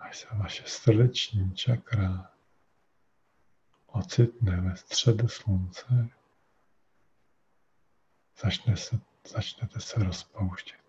až 0.06 0.18
se 0.18 0.28
vaše 0.32 0.64
srdeční 0.68 1.56
čakra 1.56 2.32
ocitne 3.88 4.62
ve 4.62 4.76
středu 4.76 5.28
slunce, 5.28 6.10
začne 8.44 8.78
se, 8.78 9.00
začnete 9.28 9.80
se 9.80 10.04
rozpouštět. 10.04 10.85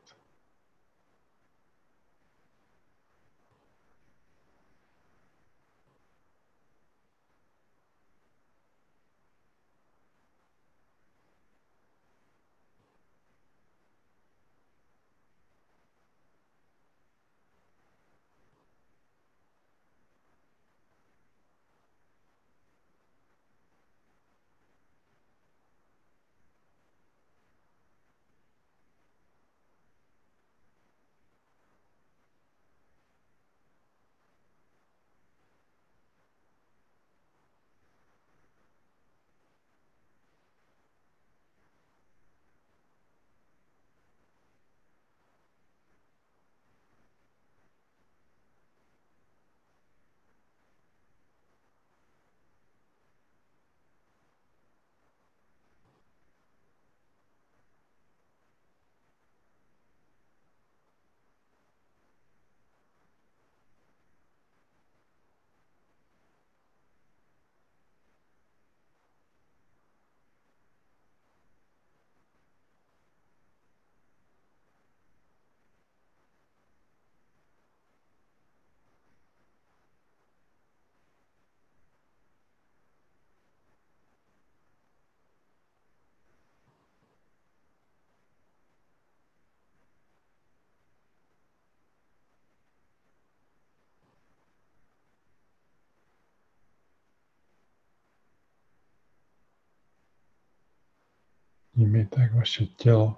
Vnímejte, 101.76 102.20
jak 102.20 102.34
vaše 102.34 102.66
tělo 102.66 103.16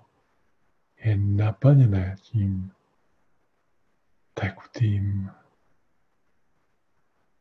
je 0.97 1.17
naplněné 1.17 2.17
tím 2.21 2.73
tekutým 4.35 5.31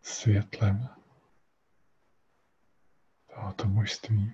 světlem 0.01 0.89
tohoto 3.36 3.68
mužství. 3.68 4.34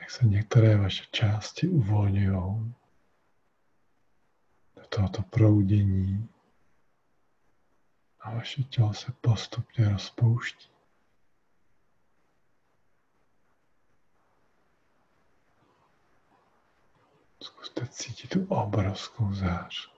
Jak 0.00 0.10
se 0.10 0.26
některé 0.26 0.76
vaše 0.76 1.04
části 1.10 1.68
uvolňují 1.68 2.74
tohoto 4.94 5.22
proudění 5.22 6.28
a 8.20 8.30
vaše 8.34 8.62
tělo 8.62 8.94
se 8.94 9.12
postupně 9.20 9.88
rozpouští. 9.88 10.68
Zkuste 17.42 17.86
cítit 17.86 18.28
tu 18.30 18.46
obrovskou 18.48 19.32
zář. 19.34 19.91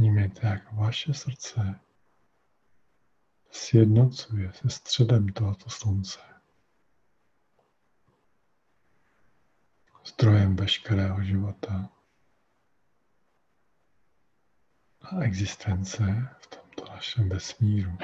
Vnímejte, 0.00 0.46
jak 0.46 0.72
vaše 0.72 1.14
srdce 1.14 1.80
sjednocuje 3.50 4.52
se 4.52 4.70
středem 4.70 5.28
tohoto 5.28 5.70
slunce. 5.70 6.20
Zdrojem 10.04 10.56
veškerého 10.56 11.22
života 11.22 11.90
a 15.00 15.20
existence 15.20 16.02
v 16.40 16.46
tomto 16.46 16.92
našem 16.92 17.28
vesmíru. 17.28 17.98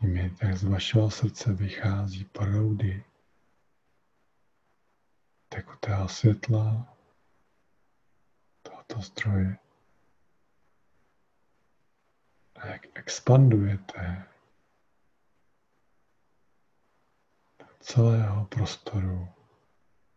Vnímejte, 0.00 0.46
jak 0.46 0.56
z 0.56 0.64
vašeho 0.64 1.10
srdce 1.10 1.52
vychází 1.52 2.24
proudy 2.24 3.04
tekutého 5.48 6.08
světla 6.08 6.96
tohoto 8.62 9.00
zdroje. 9.00 9.56
A 12.54 12.66
jak 12.66 12.86
expandujete 12.94 14.24
do 17.58 17.66
celého 17.80 18.44
prostoru 18.44 19.28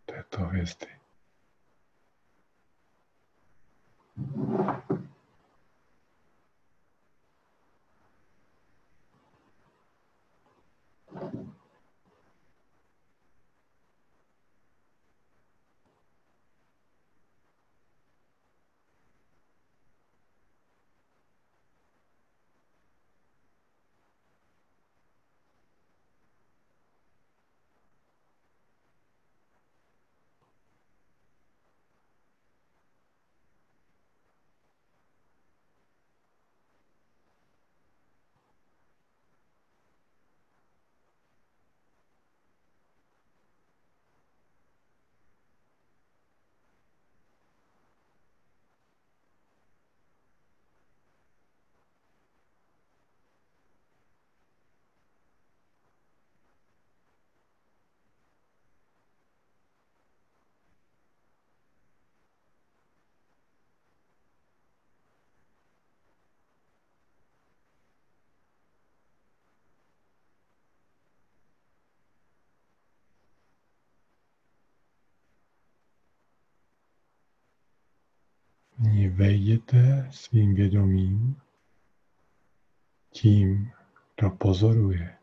této 0.06 0.40
hvězdy. 0.40 0.88
Nyní 4.18 4.91
vejděte 79.22 80.08
svým 80.12 80.56
vědomím 80.56 81.42
tím, 83.10 83.72
kdo 84.16 84.30
pozoruje, 84.30 85.18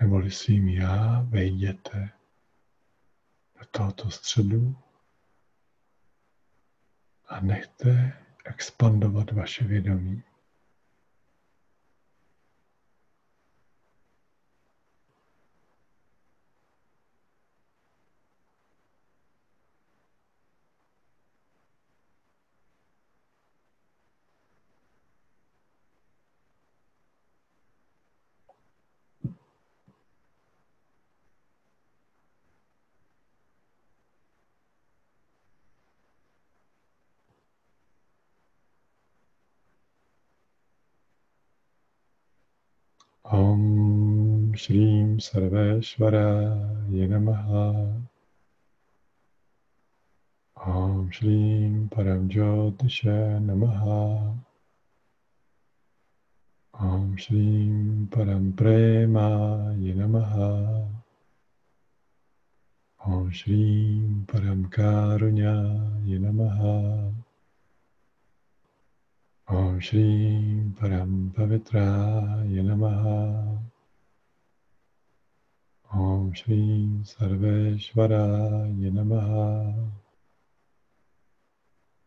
neboli 0.00 0.30
svým 0.30 0.68
já 0.68 1.20
vejděte 1.20 2.10
do 3.58 3.66
tohoto 3.70 4.10
středu 4.10 4.76
a 7.26 7.40
nechte 7.40 8.12
expandovat 8.44 9.32
vaše 9.32 9.64
vědomí. 9.64 10.22
Om 43.30 44.54
Shrim 45.18 45.50
Sarveshwara 45.50 46.88
Namaha 46.90 48.02
Om 50.64 51.10
Shrim 51.10 51.88
Paramjyotisha 51.90 53.40
Namaha. 53.44 54.36
Om 56.80 57.16
Shrim 57.16 58.08
Param 58.08 58.52
Prema 58.54 59.74
Namaha 59.76 60.86
Om 63.06 63.30
Shrim 63.32 64.26
Param 64.26 64.70
Karunya 64.70 66.06
Namaha 66.06 67.12
Om 69.48 69.80
Shri 69.80 70.62
Param 70.78 71.32
Pavitra 71.32 72.44
Namaha 72.46 73.67
Om 75.90 76.34
Shri 76.34 77.00
Sarveshvara 77.02 78.68
Namaha 78.76 79.90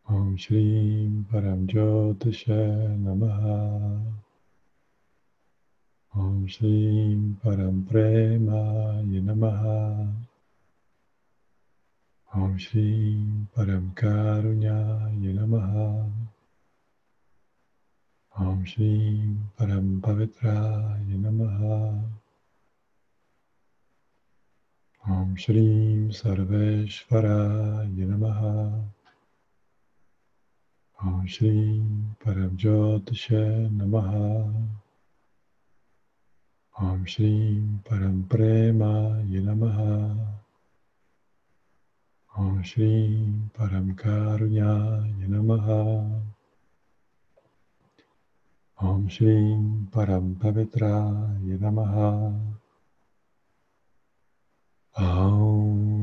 Om 0.07 0.37
Shri 0.37 1.09
Param 1.31 1.65
Jyotisha 1.65 2.95
Namaha. 3.01 4.05
Om 6.15 6.47
Shri 6.47 7.17
Param 7.43 7.83
Prema 7.89 9.01
Namaha 9.01 10.13
Om 12.35 12.57
Shri 12.59 13.25
Param 13.57 13.95
Karunya 13.95 15.09
Namaha 15.17 16.07
Om 18.37 18.63
Shri 18.63 19.35
Param 19.57 19.99
Pavitra 19.99 21.01
Namaha 21.09 22.20
Om 25.09 25.35
Shri 25.35 26.13
Sarveshvara 26.13 27.89
Namaha. 27.89 28.85
Om 31.01 31.25
Shri 31.25 31.81
Param 32.21 32.55
Jyotisha 32.55 33.67
Namaha. 33.73 34.53
Om 36.77 37.05
Shri 37.07 37.63
Param 37.83 38.29
Prema 38.29 39.17
Namaha. 39.25 40.37
Om 42.37 42.61
Shri 42.61 43.25
Param 43.57 43.95
Karunya 43.95 45.01
Namaha. 45.17 46.21
Om 48.77 49.09
Shri 49.09 49.57
Param 49.89 50.35
Pavitra 50.37 51.41
Namaha 51.41 52.50
Om 54.97 56.00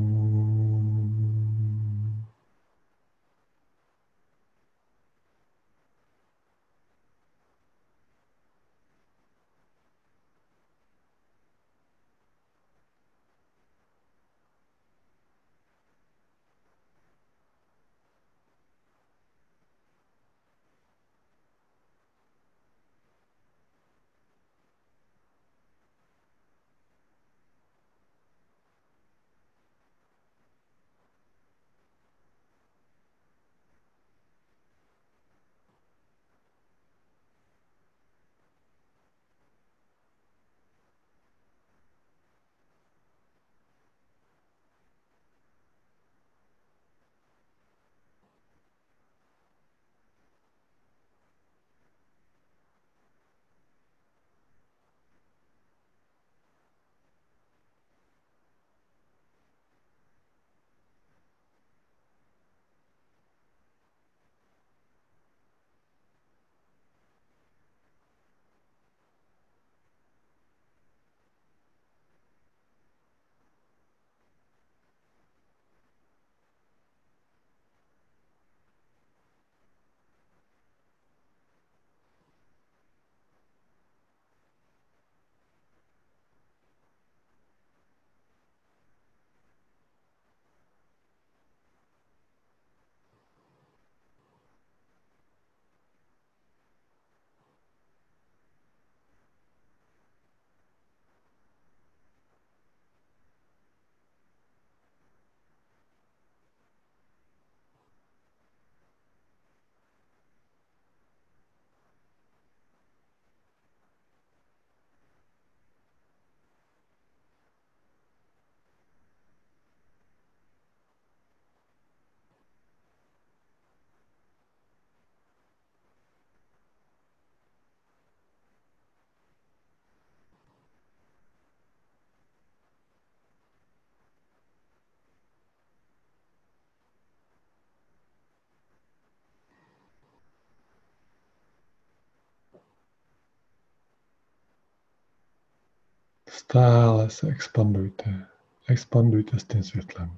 Stále 146.39 147.09
se 147.09 147.27
expandujte. 147.27 148.27
Expandujte 148.67 149.39
s 149.39 149.43
tím 149.43 149.63
světlem. 149.63 150.17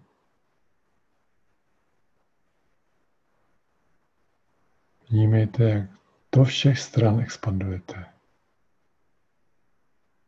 Vnímejte, 5.09 5.63
jak 5.63 5.89
do 6.35 6.43
všech 6.43 6.79
stran 6.79 7.19
expandujete. 7.19 8.13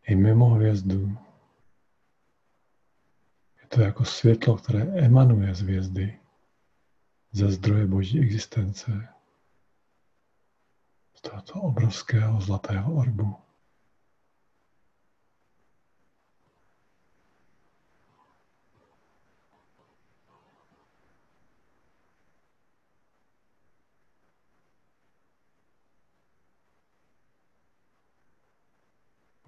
I 0.04 0.16
mimo 0.16 0.50
hvězdu. 0.50 1.18
Je 3.62 3.68
to 3.68 3.82
jako 3.82 4.06
světlo, 4.06 4.58
které 4.58 4.82
emanuje 4.82 5.56
z 5.56 5.62
hvězdy, 5.62 6.20
ze 7.32 7.52
zdroje 7.52 7.88
boží 7.88 8.20
existence, 8.20 9.10
z 11.14 11.22
tohoto 11.22 11.54
obrovského 11.54 12.42
zlatého 12.42 12.94
orbu. 12.94 13.43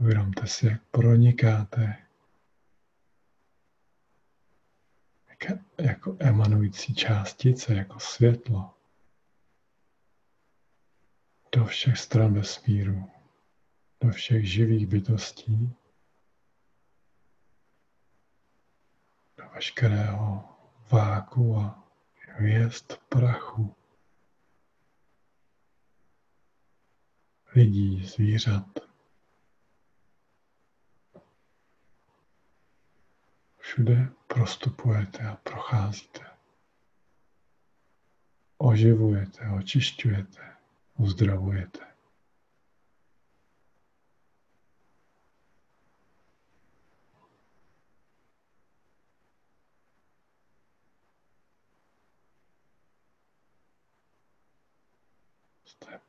Uvědomte 0.06 0.48
si, 0.48 0.68
jak 0.68 0.82
pronikáte 0.92 2.06
jako 5.78 6.18
emanující 6.20 6.96
částice, 6.96 7.74
jako 7.74 8.00
světlo 8.00 8.74
do 11.56 11.66
všech 11.66 11.98
stran 11.98 12.34
vesmíru. 12.34 13.12
do 14.02 14.12
všech 14.12 14.52
živých 14.52 14.88
bytostí, 14.88 15.76
do 19.38 19.50
veškerého 19.54 20.44
váku 20.92 21.58
a 21.58 21.84
hvězd 22.20 22.94
prachu, 23.10 23.76
lidí, 27.56 28.06
zvířat. 28.06 28.85
Všude 33.76 34.08
prostupujete 34.28 35.20
a 35.20 35.36
procházíte. 35.36 36.24
Oživujete, 38.58 39.50
očišťujete, 39.50 40.56
uzdravujete. 40.98 41.86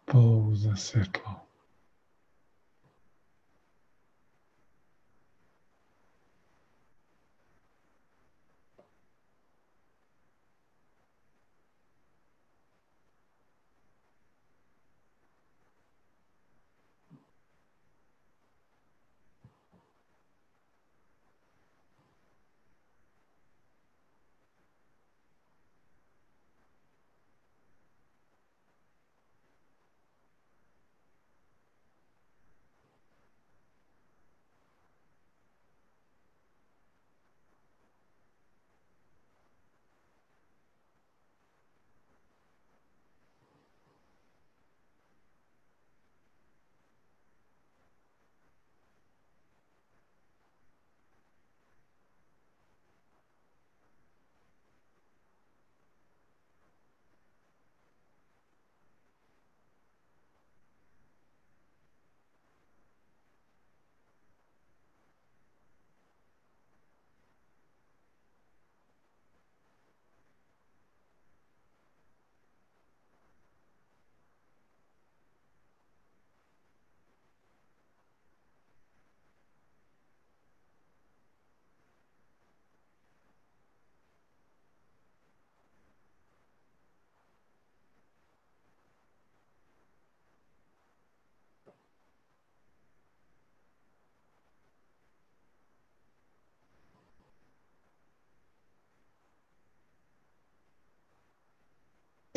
Pouze 0.05 0.77
světlo. 0.77 1.46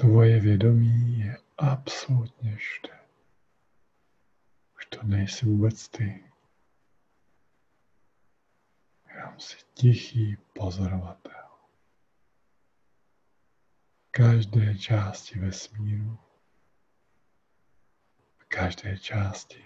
Tvoje 0.10 0.39
vědomí 0.39 1.20
je 1.20 1.38
absolutně 1.57 2.55
všude. 2.55 2.99
Už 4.78 4.86
to 4.86 5.03
nejsi 5.03 5.45
vůbec 5.45 5.88
ty. 5.89 6.32
Jenom 9.16 9.39
si 9.39 9.57
tichý 9.74 10.38
pozorovatel. 10.53 11.47
Každé 14.12 14.78
části 14.78 15.39
vesmíru, 15.39 16.20
v 18.38 18.45
každé 18.45 18.97
části 18.97 19.64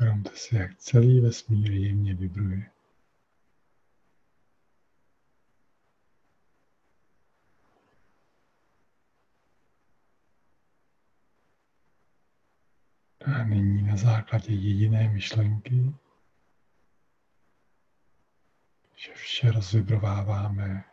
Uvědomte 0.00 0.30
si, 0.36 0.56
jak 0.56 0.76
celý 0.76 1.20
vesmír 1.20 1.72
jemně 1.72 2.14
vibruje. 2.14 2.70
A 13.24 13.44
nyní 13.44 13.82
na 13.82 13.96
základě 13.96 14.52
jediné 14.52 15.08
myšlenky, 15.08 15.94
že 18.96 19.14
vše 19.14 19.50
rozvibrováváme 19.50 20.84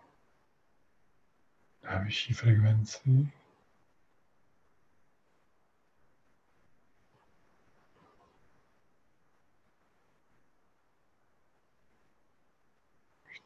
na 1.83 1.97
vyšší 1.97 2.33
frekvenci, 2.33 3.31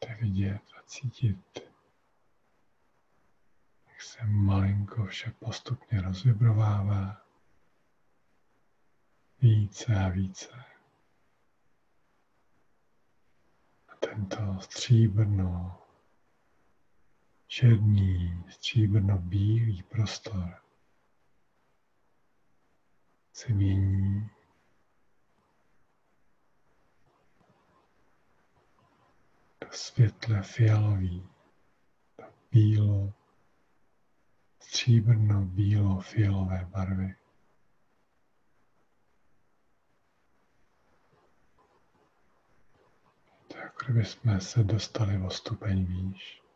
Můžete 0.00 0.24
vidět 0.24 0.62
a 0.78 0.82
cítit, 0.82 1.60
jak 3.88 4.02
se 4.02 4.24
malinko 4.26 5.04
vše 5.06 5.30
postupně 5.30 6.00
rozvibrovává 6.00 7.22
více 9.40 9.94
a 9.94 10.08
více. 10.08 10.64
A 13.88 13.96
tento 13.96 14.60
stříbrno, 14.60 15.82
černý, 17.46 18.44
stříbrno 18.48 19.18
bílý 19.18 19.82
prostor 19.82 20.62
se 23.32 23.52
mění 23.52 24.30
světle 29.76 30.42
fialový, 30.42 31.28
bílo, 32.52 33.12
stříbrno, 34.60 35.44
bílo, 35.44 36.00
fialové 36.00 36.64
barvy. 36.70 37.14
To 43.48 43.58
jako 43.58 43.84
kdyby 43.84 44.04
jsme 44.04 44.40
se 44.40 44.64
dostali 44.64 45.22
o 45.26 45.30
stupeň 45.30 45.84
výš. 45.84 46.47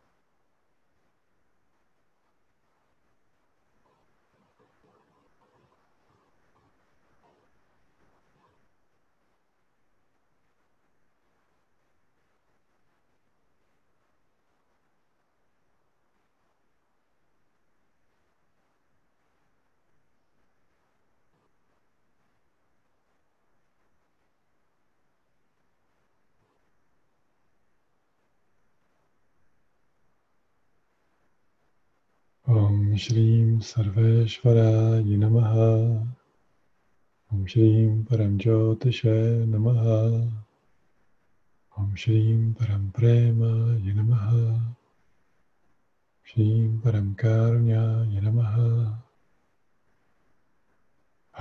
Om 32.93 32.99
Shrim 32.99 33.57
Sarveshwaraya 33.57 35.17
Namaha 35.17 36.07
Om 37.31 37.45
Shrim 37.47 38.05
Paramjyotishe 38.05 39.49
Namaha. 39.49 40.29
Om 41.75 41.95
Shrim 41.95 42.53
Param 42.53 42.93
Prema 42.93 43.81
Namaha 43.81 44.61
Shrim 46.23 46.83
Param 46.83 47.15
Karunya 47.15 48.05
Namaha 48.21 48.93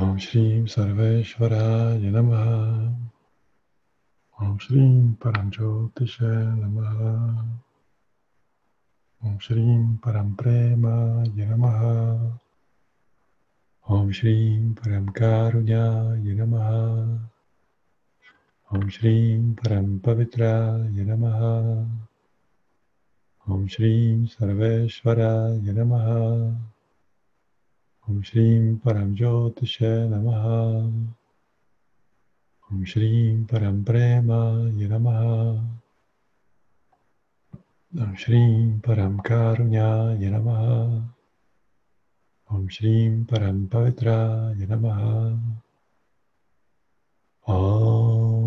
Om 0.00 0.16
Shrim 0.16 0.64
Sarveshwaraya 0.64 2.00
Namaha 2.16 2.96
Om 4.40 4.57
Shrim 4.57 5.18
Paramjyotishe 5.18 6.32
Namaha 6.62 7.44
Om 9.25 9.39
Shrim 9.39 10.01
Param 10.03 10.35
Prema 10.35 11.23
Namaha 11.31 12.41
Om 13.87 14.11
Shrim 14.11 14.75
Param 14.75 15.07
Karunya 15.14 16.18
Namaha 16.18 17.20
Om 18.73 18.83
Shrim 18.91 19.55
Param 19.55 20.01
Pavitra 20.01 20.75
Namaha 20.91 21.87
Om 23.47 23.68
Shrim 23.68 24.27
Sarveshvara 24.27 25.55
Namaha 25.70 26.59
Om 28.09 28.23
Shrim 28.23 28.81
Param 28.83 29.14
Jyotishe 29.14 30.11
Namaha. 30.11 30.91
Om 32.73 32.85
Shrim 32.85 33.47
Param 33.47 33.85
Prema 33.85 34.66
Namaha 34.66 35.82
Om 37.93 38.16
Shrim 38.16 38.80
Param 38.80 39.20
Karunya 39.20 40.16
Namaha 40.16 41.05
Om 42.49 42.66
Shrim 42.66 43.26
Param 43.28 43.68
Pavitra 43.68 44.57
Namaha 44.57 45.36
Om 47.45 48.41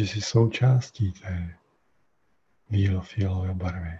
že 0.00 0.06
jsi 0.06 0.20
součástí 0.20 1.12
té 1.12 1.58
bílo-fialové 2.70 3.54
barvy. 3.54 3.98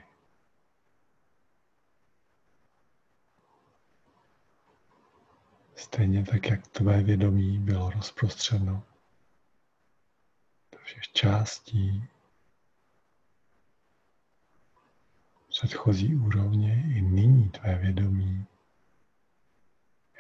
Stejně 5.75 6.25
tak, 6.25 6.47
jak 6.47 6.67
tvé 6.67 7.03
vědomí 7.03 7.59
bylo 7.59 7.91
rozprostřeno 7.91 8.83
do 10.73 10.79
všech 10.79 11.13
částí 11.13 12.09
předchozí 15.49 16.17
úrovně, 16.17 16.85
i 16.97 17.01
nyní 17.01 17.49
tvé 17.51 17.79
vědomí 17.79 18.47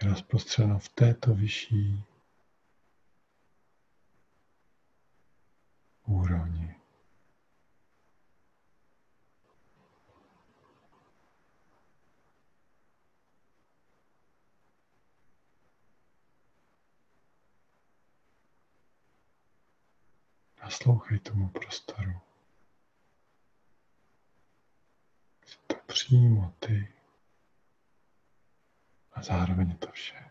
je 0.02 0.08
rozprostřeno 0.08 0.78
v 0.78 0.88
této 0.88 1.34
vyšší 1.34 2.04
úrovni. 6.10 6.80
Naslouchej 20.70 21.18
tomu 21.18 21.48
prostoru. 21.48 22.20
Jsi 25.46 25.58
to 25.66 25.74
přímo 25.86 26.54
ty 26.58 26.92
a 29.12 29.22
zároveň 29.22 29.76
to 29.76 29.92
vše. 29.92 30.30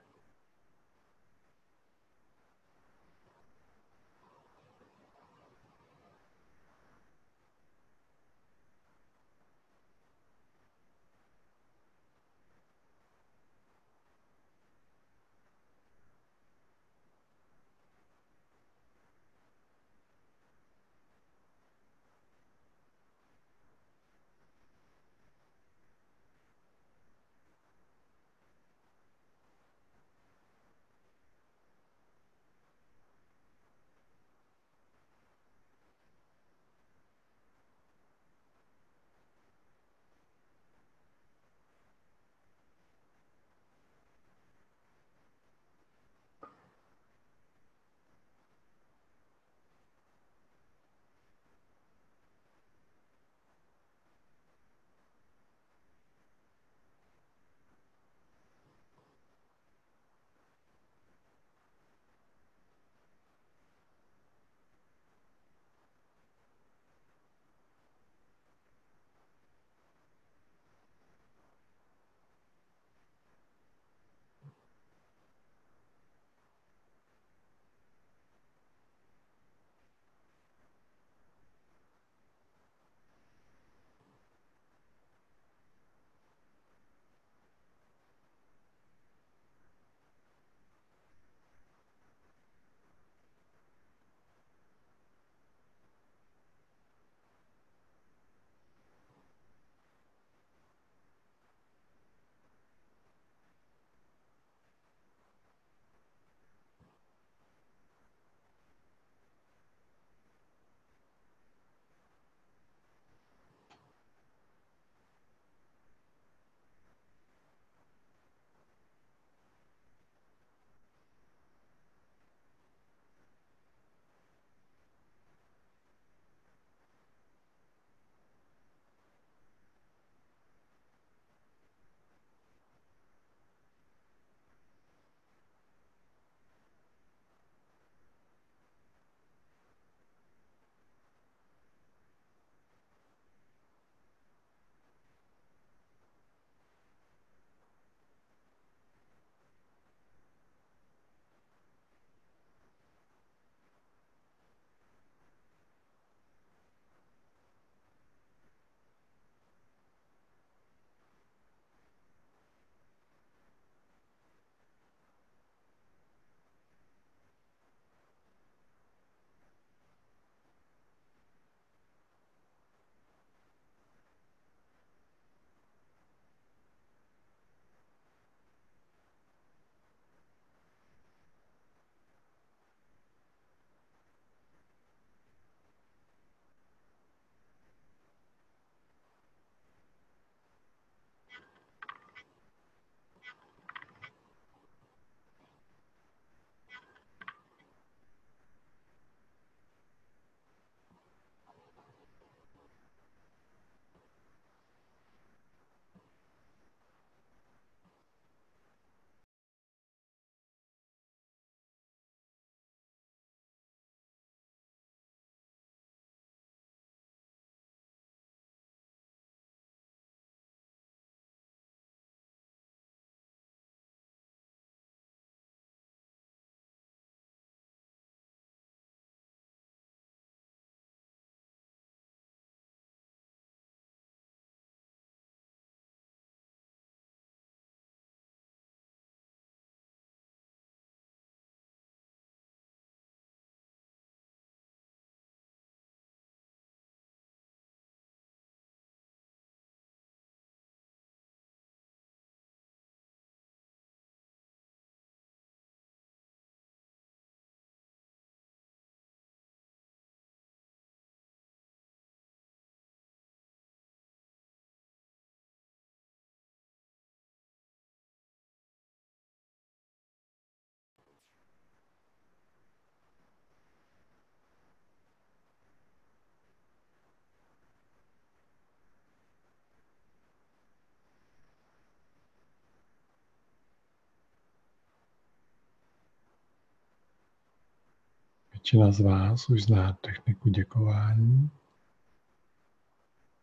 Většina 288.69 288.91
z 288.91 288.99
vás 288.99 289.49
už 289.49 289.63
zná 289.63 289.93
techniku 289.93 290.49
děkování, 290.49 291.51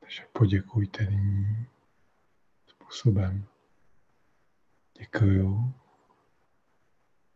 takže 0.01 0.27
poděkujte 0.33 1.05
nyní 1.05 1.67
způsobem. 2.67 3.47
Děkuju, 4.99 5.75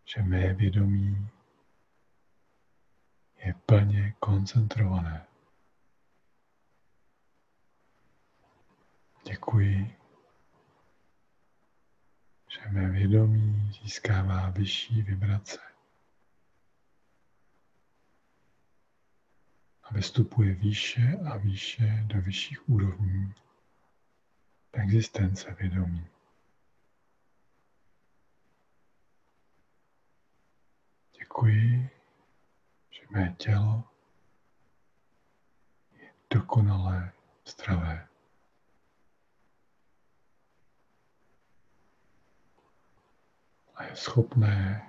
že 0.04 0.22
mé 0.22 0.54
vědomí 0.54 1.28
je 3.44 3.54
plně 3.66 4.14
koncentrované. 4.20 5.26
Děkuji, 9.24 9.96
že 12.48 12.60
mé 12.70 12.90
vědomí 12.90 13.72
získává 13.82 14.50
vyšší 14.50 15.02
vibrace 15.02 15.69
a 19.90 19.94
vystupuje 19.94 20.54
výše 20.54 21.18
a 21.32 21.36
výše 21.36 22.04
do 22.06 22.20
vyšších 22.20 22.68
úrovní 22.68 23.34
existence 24.72 25.54
vědomí. 25.54 26.06
Děkuji, 31.18 31.90
že 32.90 33.00
mé 33.10 33.34
tělo 33.38 33.84
je 35.92 36.12
dokonale 36.30 37.12
zdravé. 37.46 38.08
A 43.74 43.84
je 43.84 43.96
schopné 43.96 44.86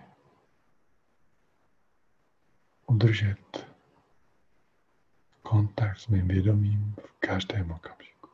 udržet 2.85 3.70
kontakt 5.51 5.99
s 5.99 6.07
mým 6.07 6.27
vědomím 6.27 6.95
v 7.05 7.13
každém 7.19 7.71
okamžiku. 7.71 8.29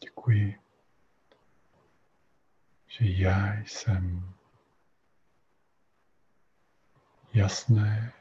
Děkuji, 0.00 0.58
že 2.88 3.06
já 3.06 3.54
jsem 3.64 4.34
jasné, 7.34 8.12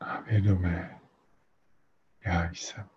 a 0.00 0.20
vědomé 0.20 1.00
já 2.24 2.50
jsem. 2.50 2.88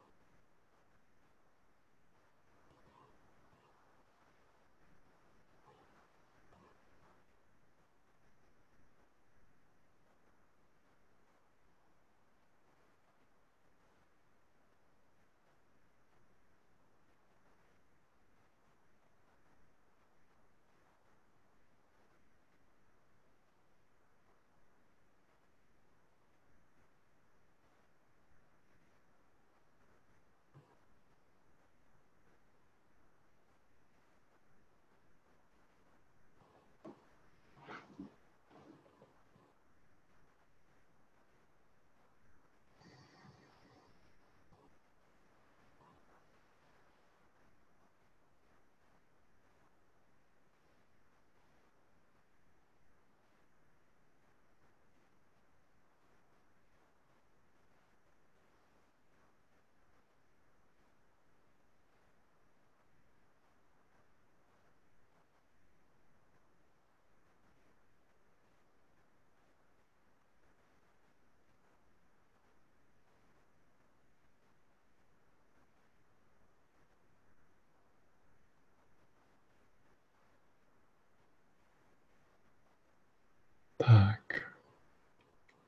Tak, 83.78 84.52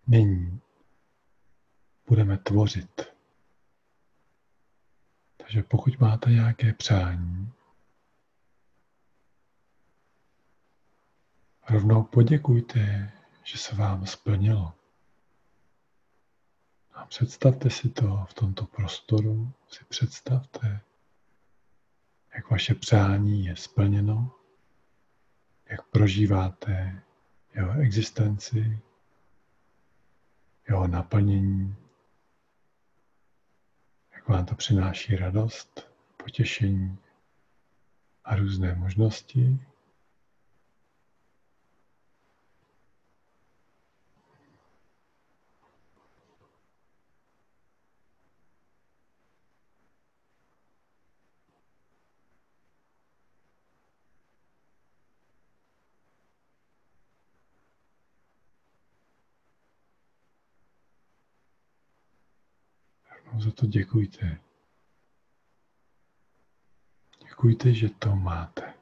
nyní 0.08 0.62
budeme 2.08 2.38
tvořit. 2.38 3.02
Takže 5.38 5.64
pokud 5.64 6.00
máte 6.00 6.30
nějaké 6.30 6.74
přání, 6.74 7.52
rovnou 11.70 12.04
poděkujte, 12.04 13.12
že 13.44 13.58
se 13.58 13.76
vám 13.76 14.06
splnilo. 14.06 14.74
A 16.94 17.06
představte 17.06 17.70
si 17.70 17.90
to 17.90 18.26
v 18.30 18.34
tomto 18.34 18.66
prostoru, 18.66 19.52
si 19.70 19.86
představte, 19.86 20.82
jak 22.36 22.50
vaše 22.50 22.76
přání 22.76 23.46
je 23.46 23.56
splněno, 23.56 24.32
jak 25.66 25.88
prožíváte 25.88 27.02
jeho 27.56 27.74
existenci, 27.74 28.80
jeho 30.68 30.88
naplnění, 30.88 31.76
jak 34.16 34.28
vám 34.28 34.46
to 34.46 34.56
přináší 34.56 35.16
radost, 35.16 35.88
potěšení 36.18 36.98
a 38.24 38.36
různé 38.36 38.76
možnosti. 38.76 39.60
za 63.44 63.52
to 63.52 63.63
děkujte. 63.74 64.38
Děkujte, 67.24 67.74
že 67.74 67.90
to 67.90 68.16
máte. 68.16 68.74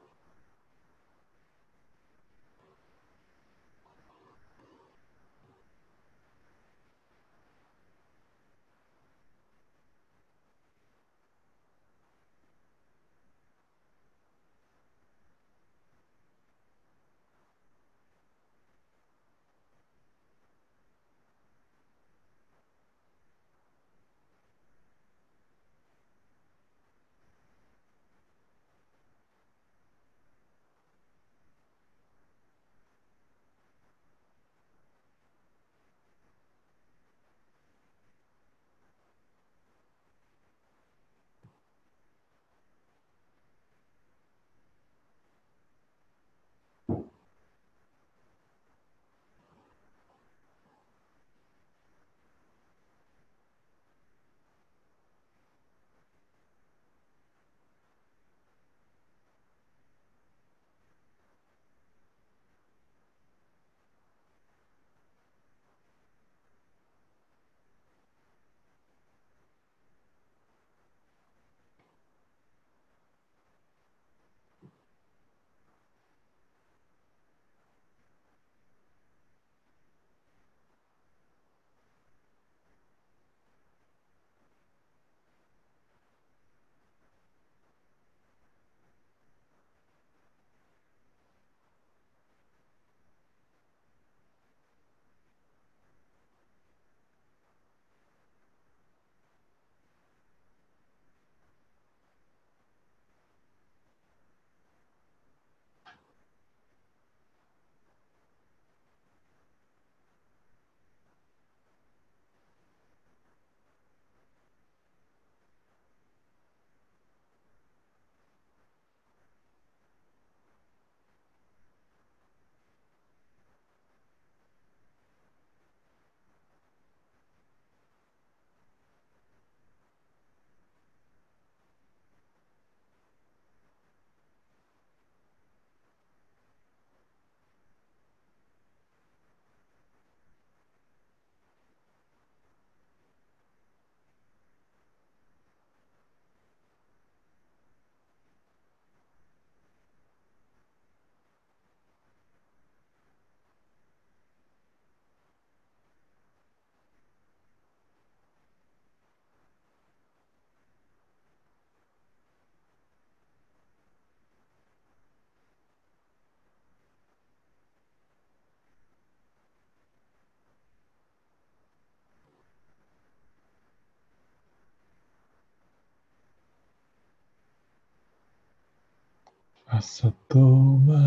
Asatoma 179.82 181.02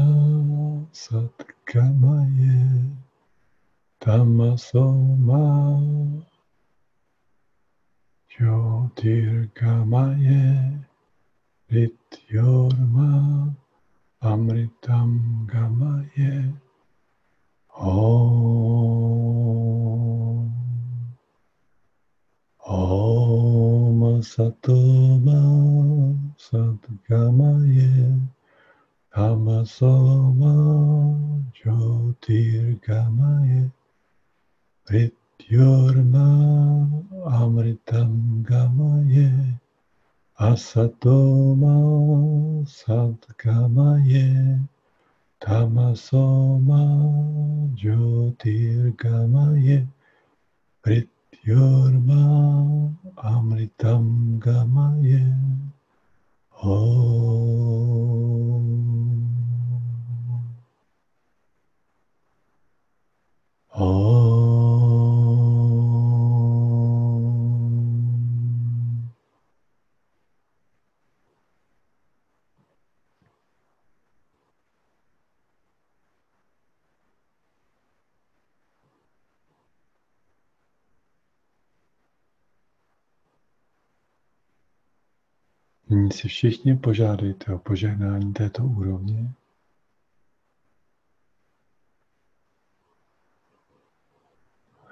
Satkamaye 0.92 2.60
Tamasoma 4.02 5.44
Jyotirgamaye 8.32 10.44
Rityorma 11.72 13.10
Amritam 14.22 15.12
Gamaye 15.48 16.34
Om 17.80 18.52
Om 22.68 24.00
Satoma 24.32 25.40
Satgamaye 26.36 27.90
Tamasoma 29.16 30.52
Jyotirgamaye 31.56 33.72
Rityorma 34.92 36.28
Amritam 37.24 38.44
Gamaye 38.44 39.56
Asatoma 40.38 41.76
Sadgamaye 42.68 44.60
Tamasoma 45.40 46.84
Jyotirgamaye 47.80 49.88
Prityorma 50.84 52.20
Amritam 53.16 54.06
Gamaye 54.44 55.24
Om. 56.64 56.86
Om 63.72 64.35
Nyní 86.06 86.14
si 86.14 86.28
všichni 86.28 86.78
požádejte 86.78 87.54
o 87.54 87.60
požehnání 87.60 88.34
této 88.34 88.64
úrovně. 88.64 89.34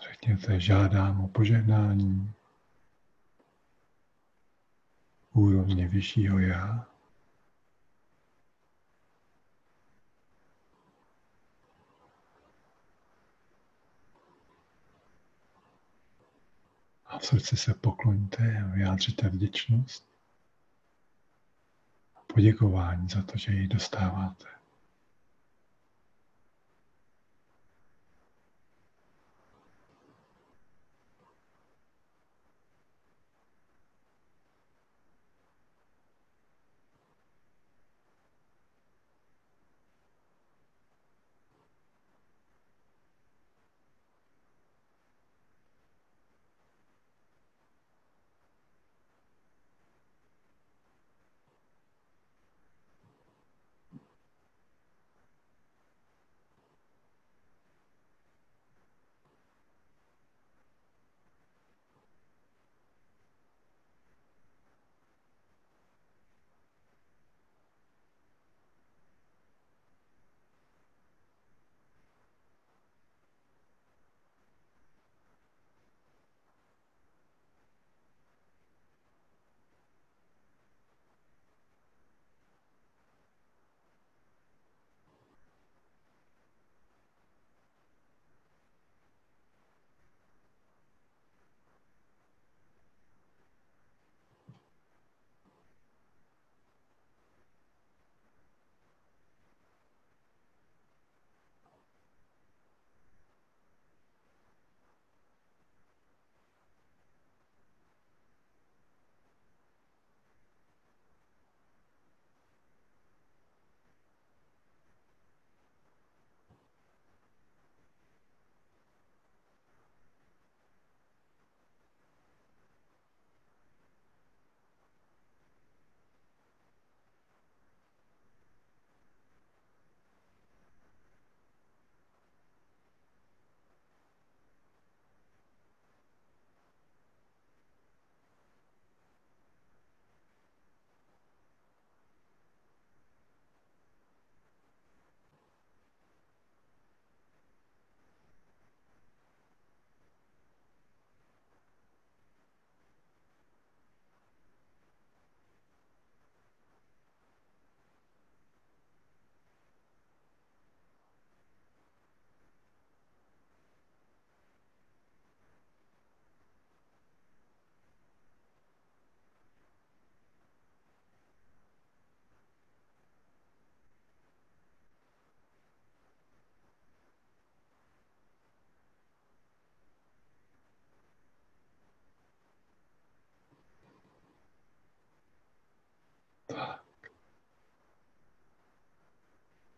Řekněte, 0.10 0.60
žádám 0.60 1.23
o 1.23 1.27
požehnání 1.27 2.34
úrovně 5.34 5.88
vyššího 5.88 6.40
já. 6.40 6.88
A 17.06 17.19
v 17.19 17.26
srdci 17.26 17.57
se 17.57 17.73
pokloňte 17.73 18.64
a 18.64 18.68
vyjádřete 18.68 19.30
vděčnost 19.30 20.12
poděkování 22.34 23.10
za 23.10 23.22
to, 23.22 23.38
že 23.38 23.53
ji 23.53 23.68
dostáváte. 23.68 24.45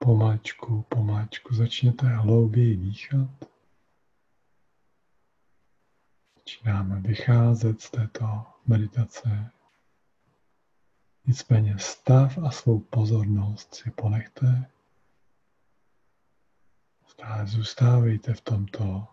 Pomáčku, 0.06 0.82
pomáčku 0.90 1.56
začněte 1.56 2.08
hlouběji 2.08 2.78
dýchat. 2.78 3.30
Začínáme 6.38 7.00
vycházet 7.00 7.82
z 7.82 7.92
této 7.92 8.46
meditace. 8.68 9.52
Nicméně 11.28 11.76
stav 11.80 12.38
a 12.38 12.52
svou 12.52 12.80
pozornost 12.80 13.76
si 13.76 13.92
ponechte. 13.92 14.72
Stále 17.08 17.48
zůstávejte 17.48 18.34
v 18.34 18.42
tomto 18.42 19.08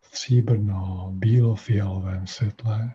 stříbrno 0.00 1.10
bílo-fialovém 1.12 2.26
světle. 2.26 2.94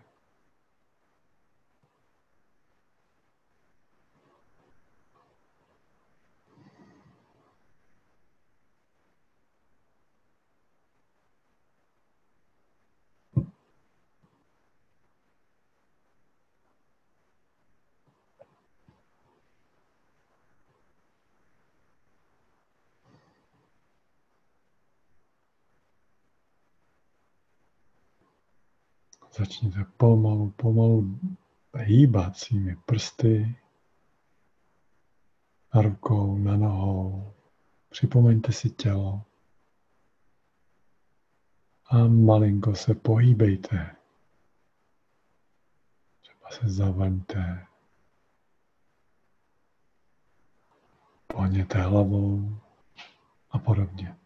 Začněte 29.54 29.86
pomalu, 29.98 30.52
pomalu 30.52 31.20
hýbat 31.78 32.38
svými 32.38 32.76
prsty, 32.76 33.56
na 35.74 35.82
rukou, 35.82 36.38
na 36.38 36.58
nohou. 36.58 37.34
Připomeňte 37.90 38.52
si 38.52 38.70
tělo. 38.70 39.22
A 41.86 42.08
malinko 42.08 42.76
se 42.76 42.94
pohýbejte. 42.94 43.96
Třeba 46.22 46.50
se 46.52 46.70
zavrňte. 46.70 47.66
Pohněte 51.28 51.82
hlavou 51.82 52.58
a 53.50 53.60
podobně. 53.60 54.23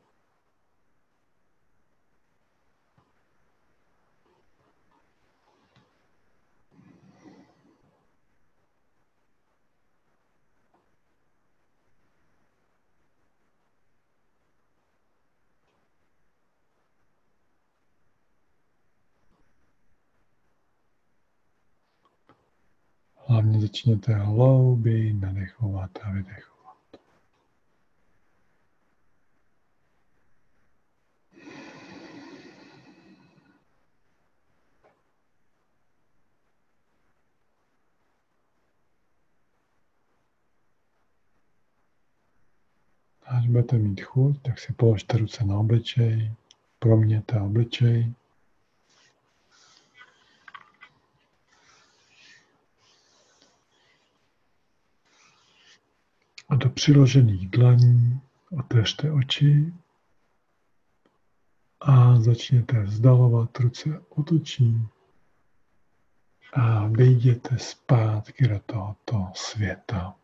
Začněte 23.67 24.13
hlouběji 24.13 25.13
nadechovat 25.13 25.91
a 26.03 26.11
vydechovat. 26.11 26.77
Až 43.25 43.47
budete 43.47 43.77
mít 43.77 44.01
chuť, 44.01 44.41
tak 44.41 44.59
si 44.59 44.73
položte 44.73 45.17
ruce 45.17 45.45
na 45.45 45.57
obličej, 45.59 46.31
proměte 46.79 47.41
obličej. 47.41 48.13
A 56.49 56.55
do 56.55 56.69
přiložených 56.69 57.49
dlaní 57.49 58.21
otevřte 58.59 59.11
oči 59.11 59.73
a 61.79 62.19
začněte 62.19 62.83
vzdalovat 62.83 63.59
ruce 63.59 64.03
od 64.09 64.31
očí 64.31 64.87
a 66.53 66.87
vyjděte 66.87 67.57
zpátky 67.57 68.47
do 68.47 68.59
tohoto 68.59 69.27
světa. 69.33 70.15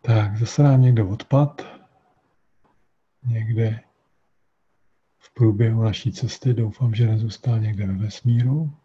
Tak, 0.00 0.36
zase 0.36 0.62
nám 0.62 0.82
někdo 0.82 1.08
odpad. 1.08 1.62
Někde 3.26 3.80
v 5.18 5.34
průběhu 5.34 5.82
naší 5.82 6.12
cesty 6.12 6.54
doufám, 6.54 6.94
že 6.94 7.06
nezůstal 7.06 7.58
někde 7.58 7.86
ve 7.86 7.94
vesmíru. 7.94 8.78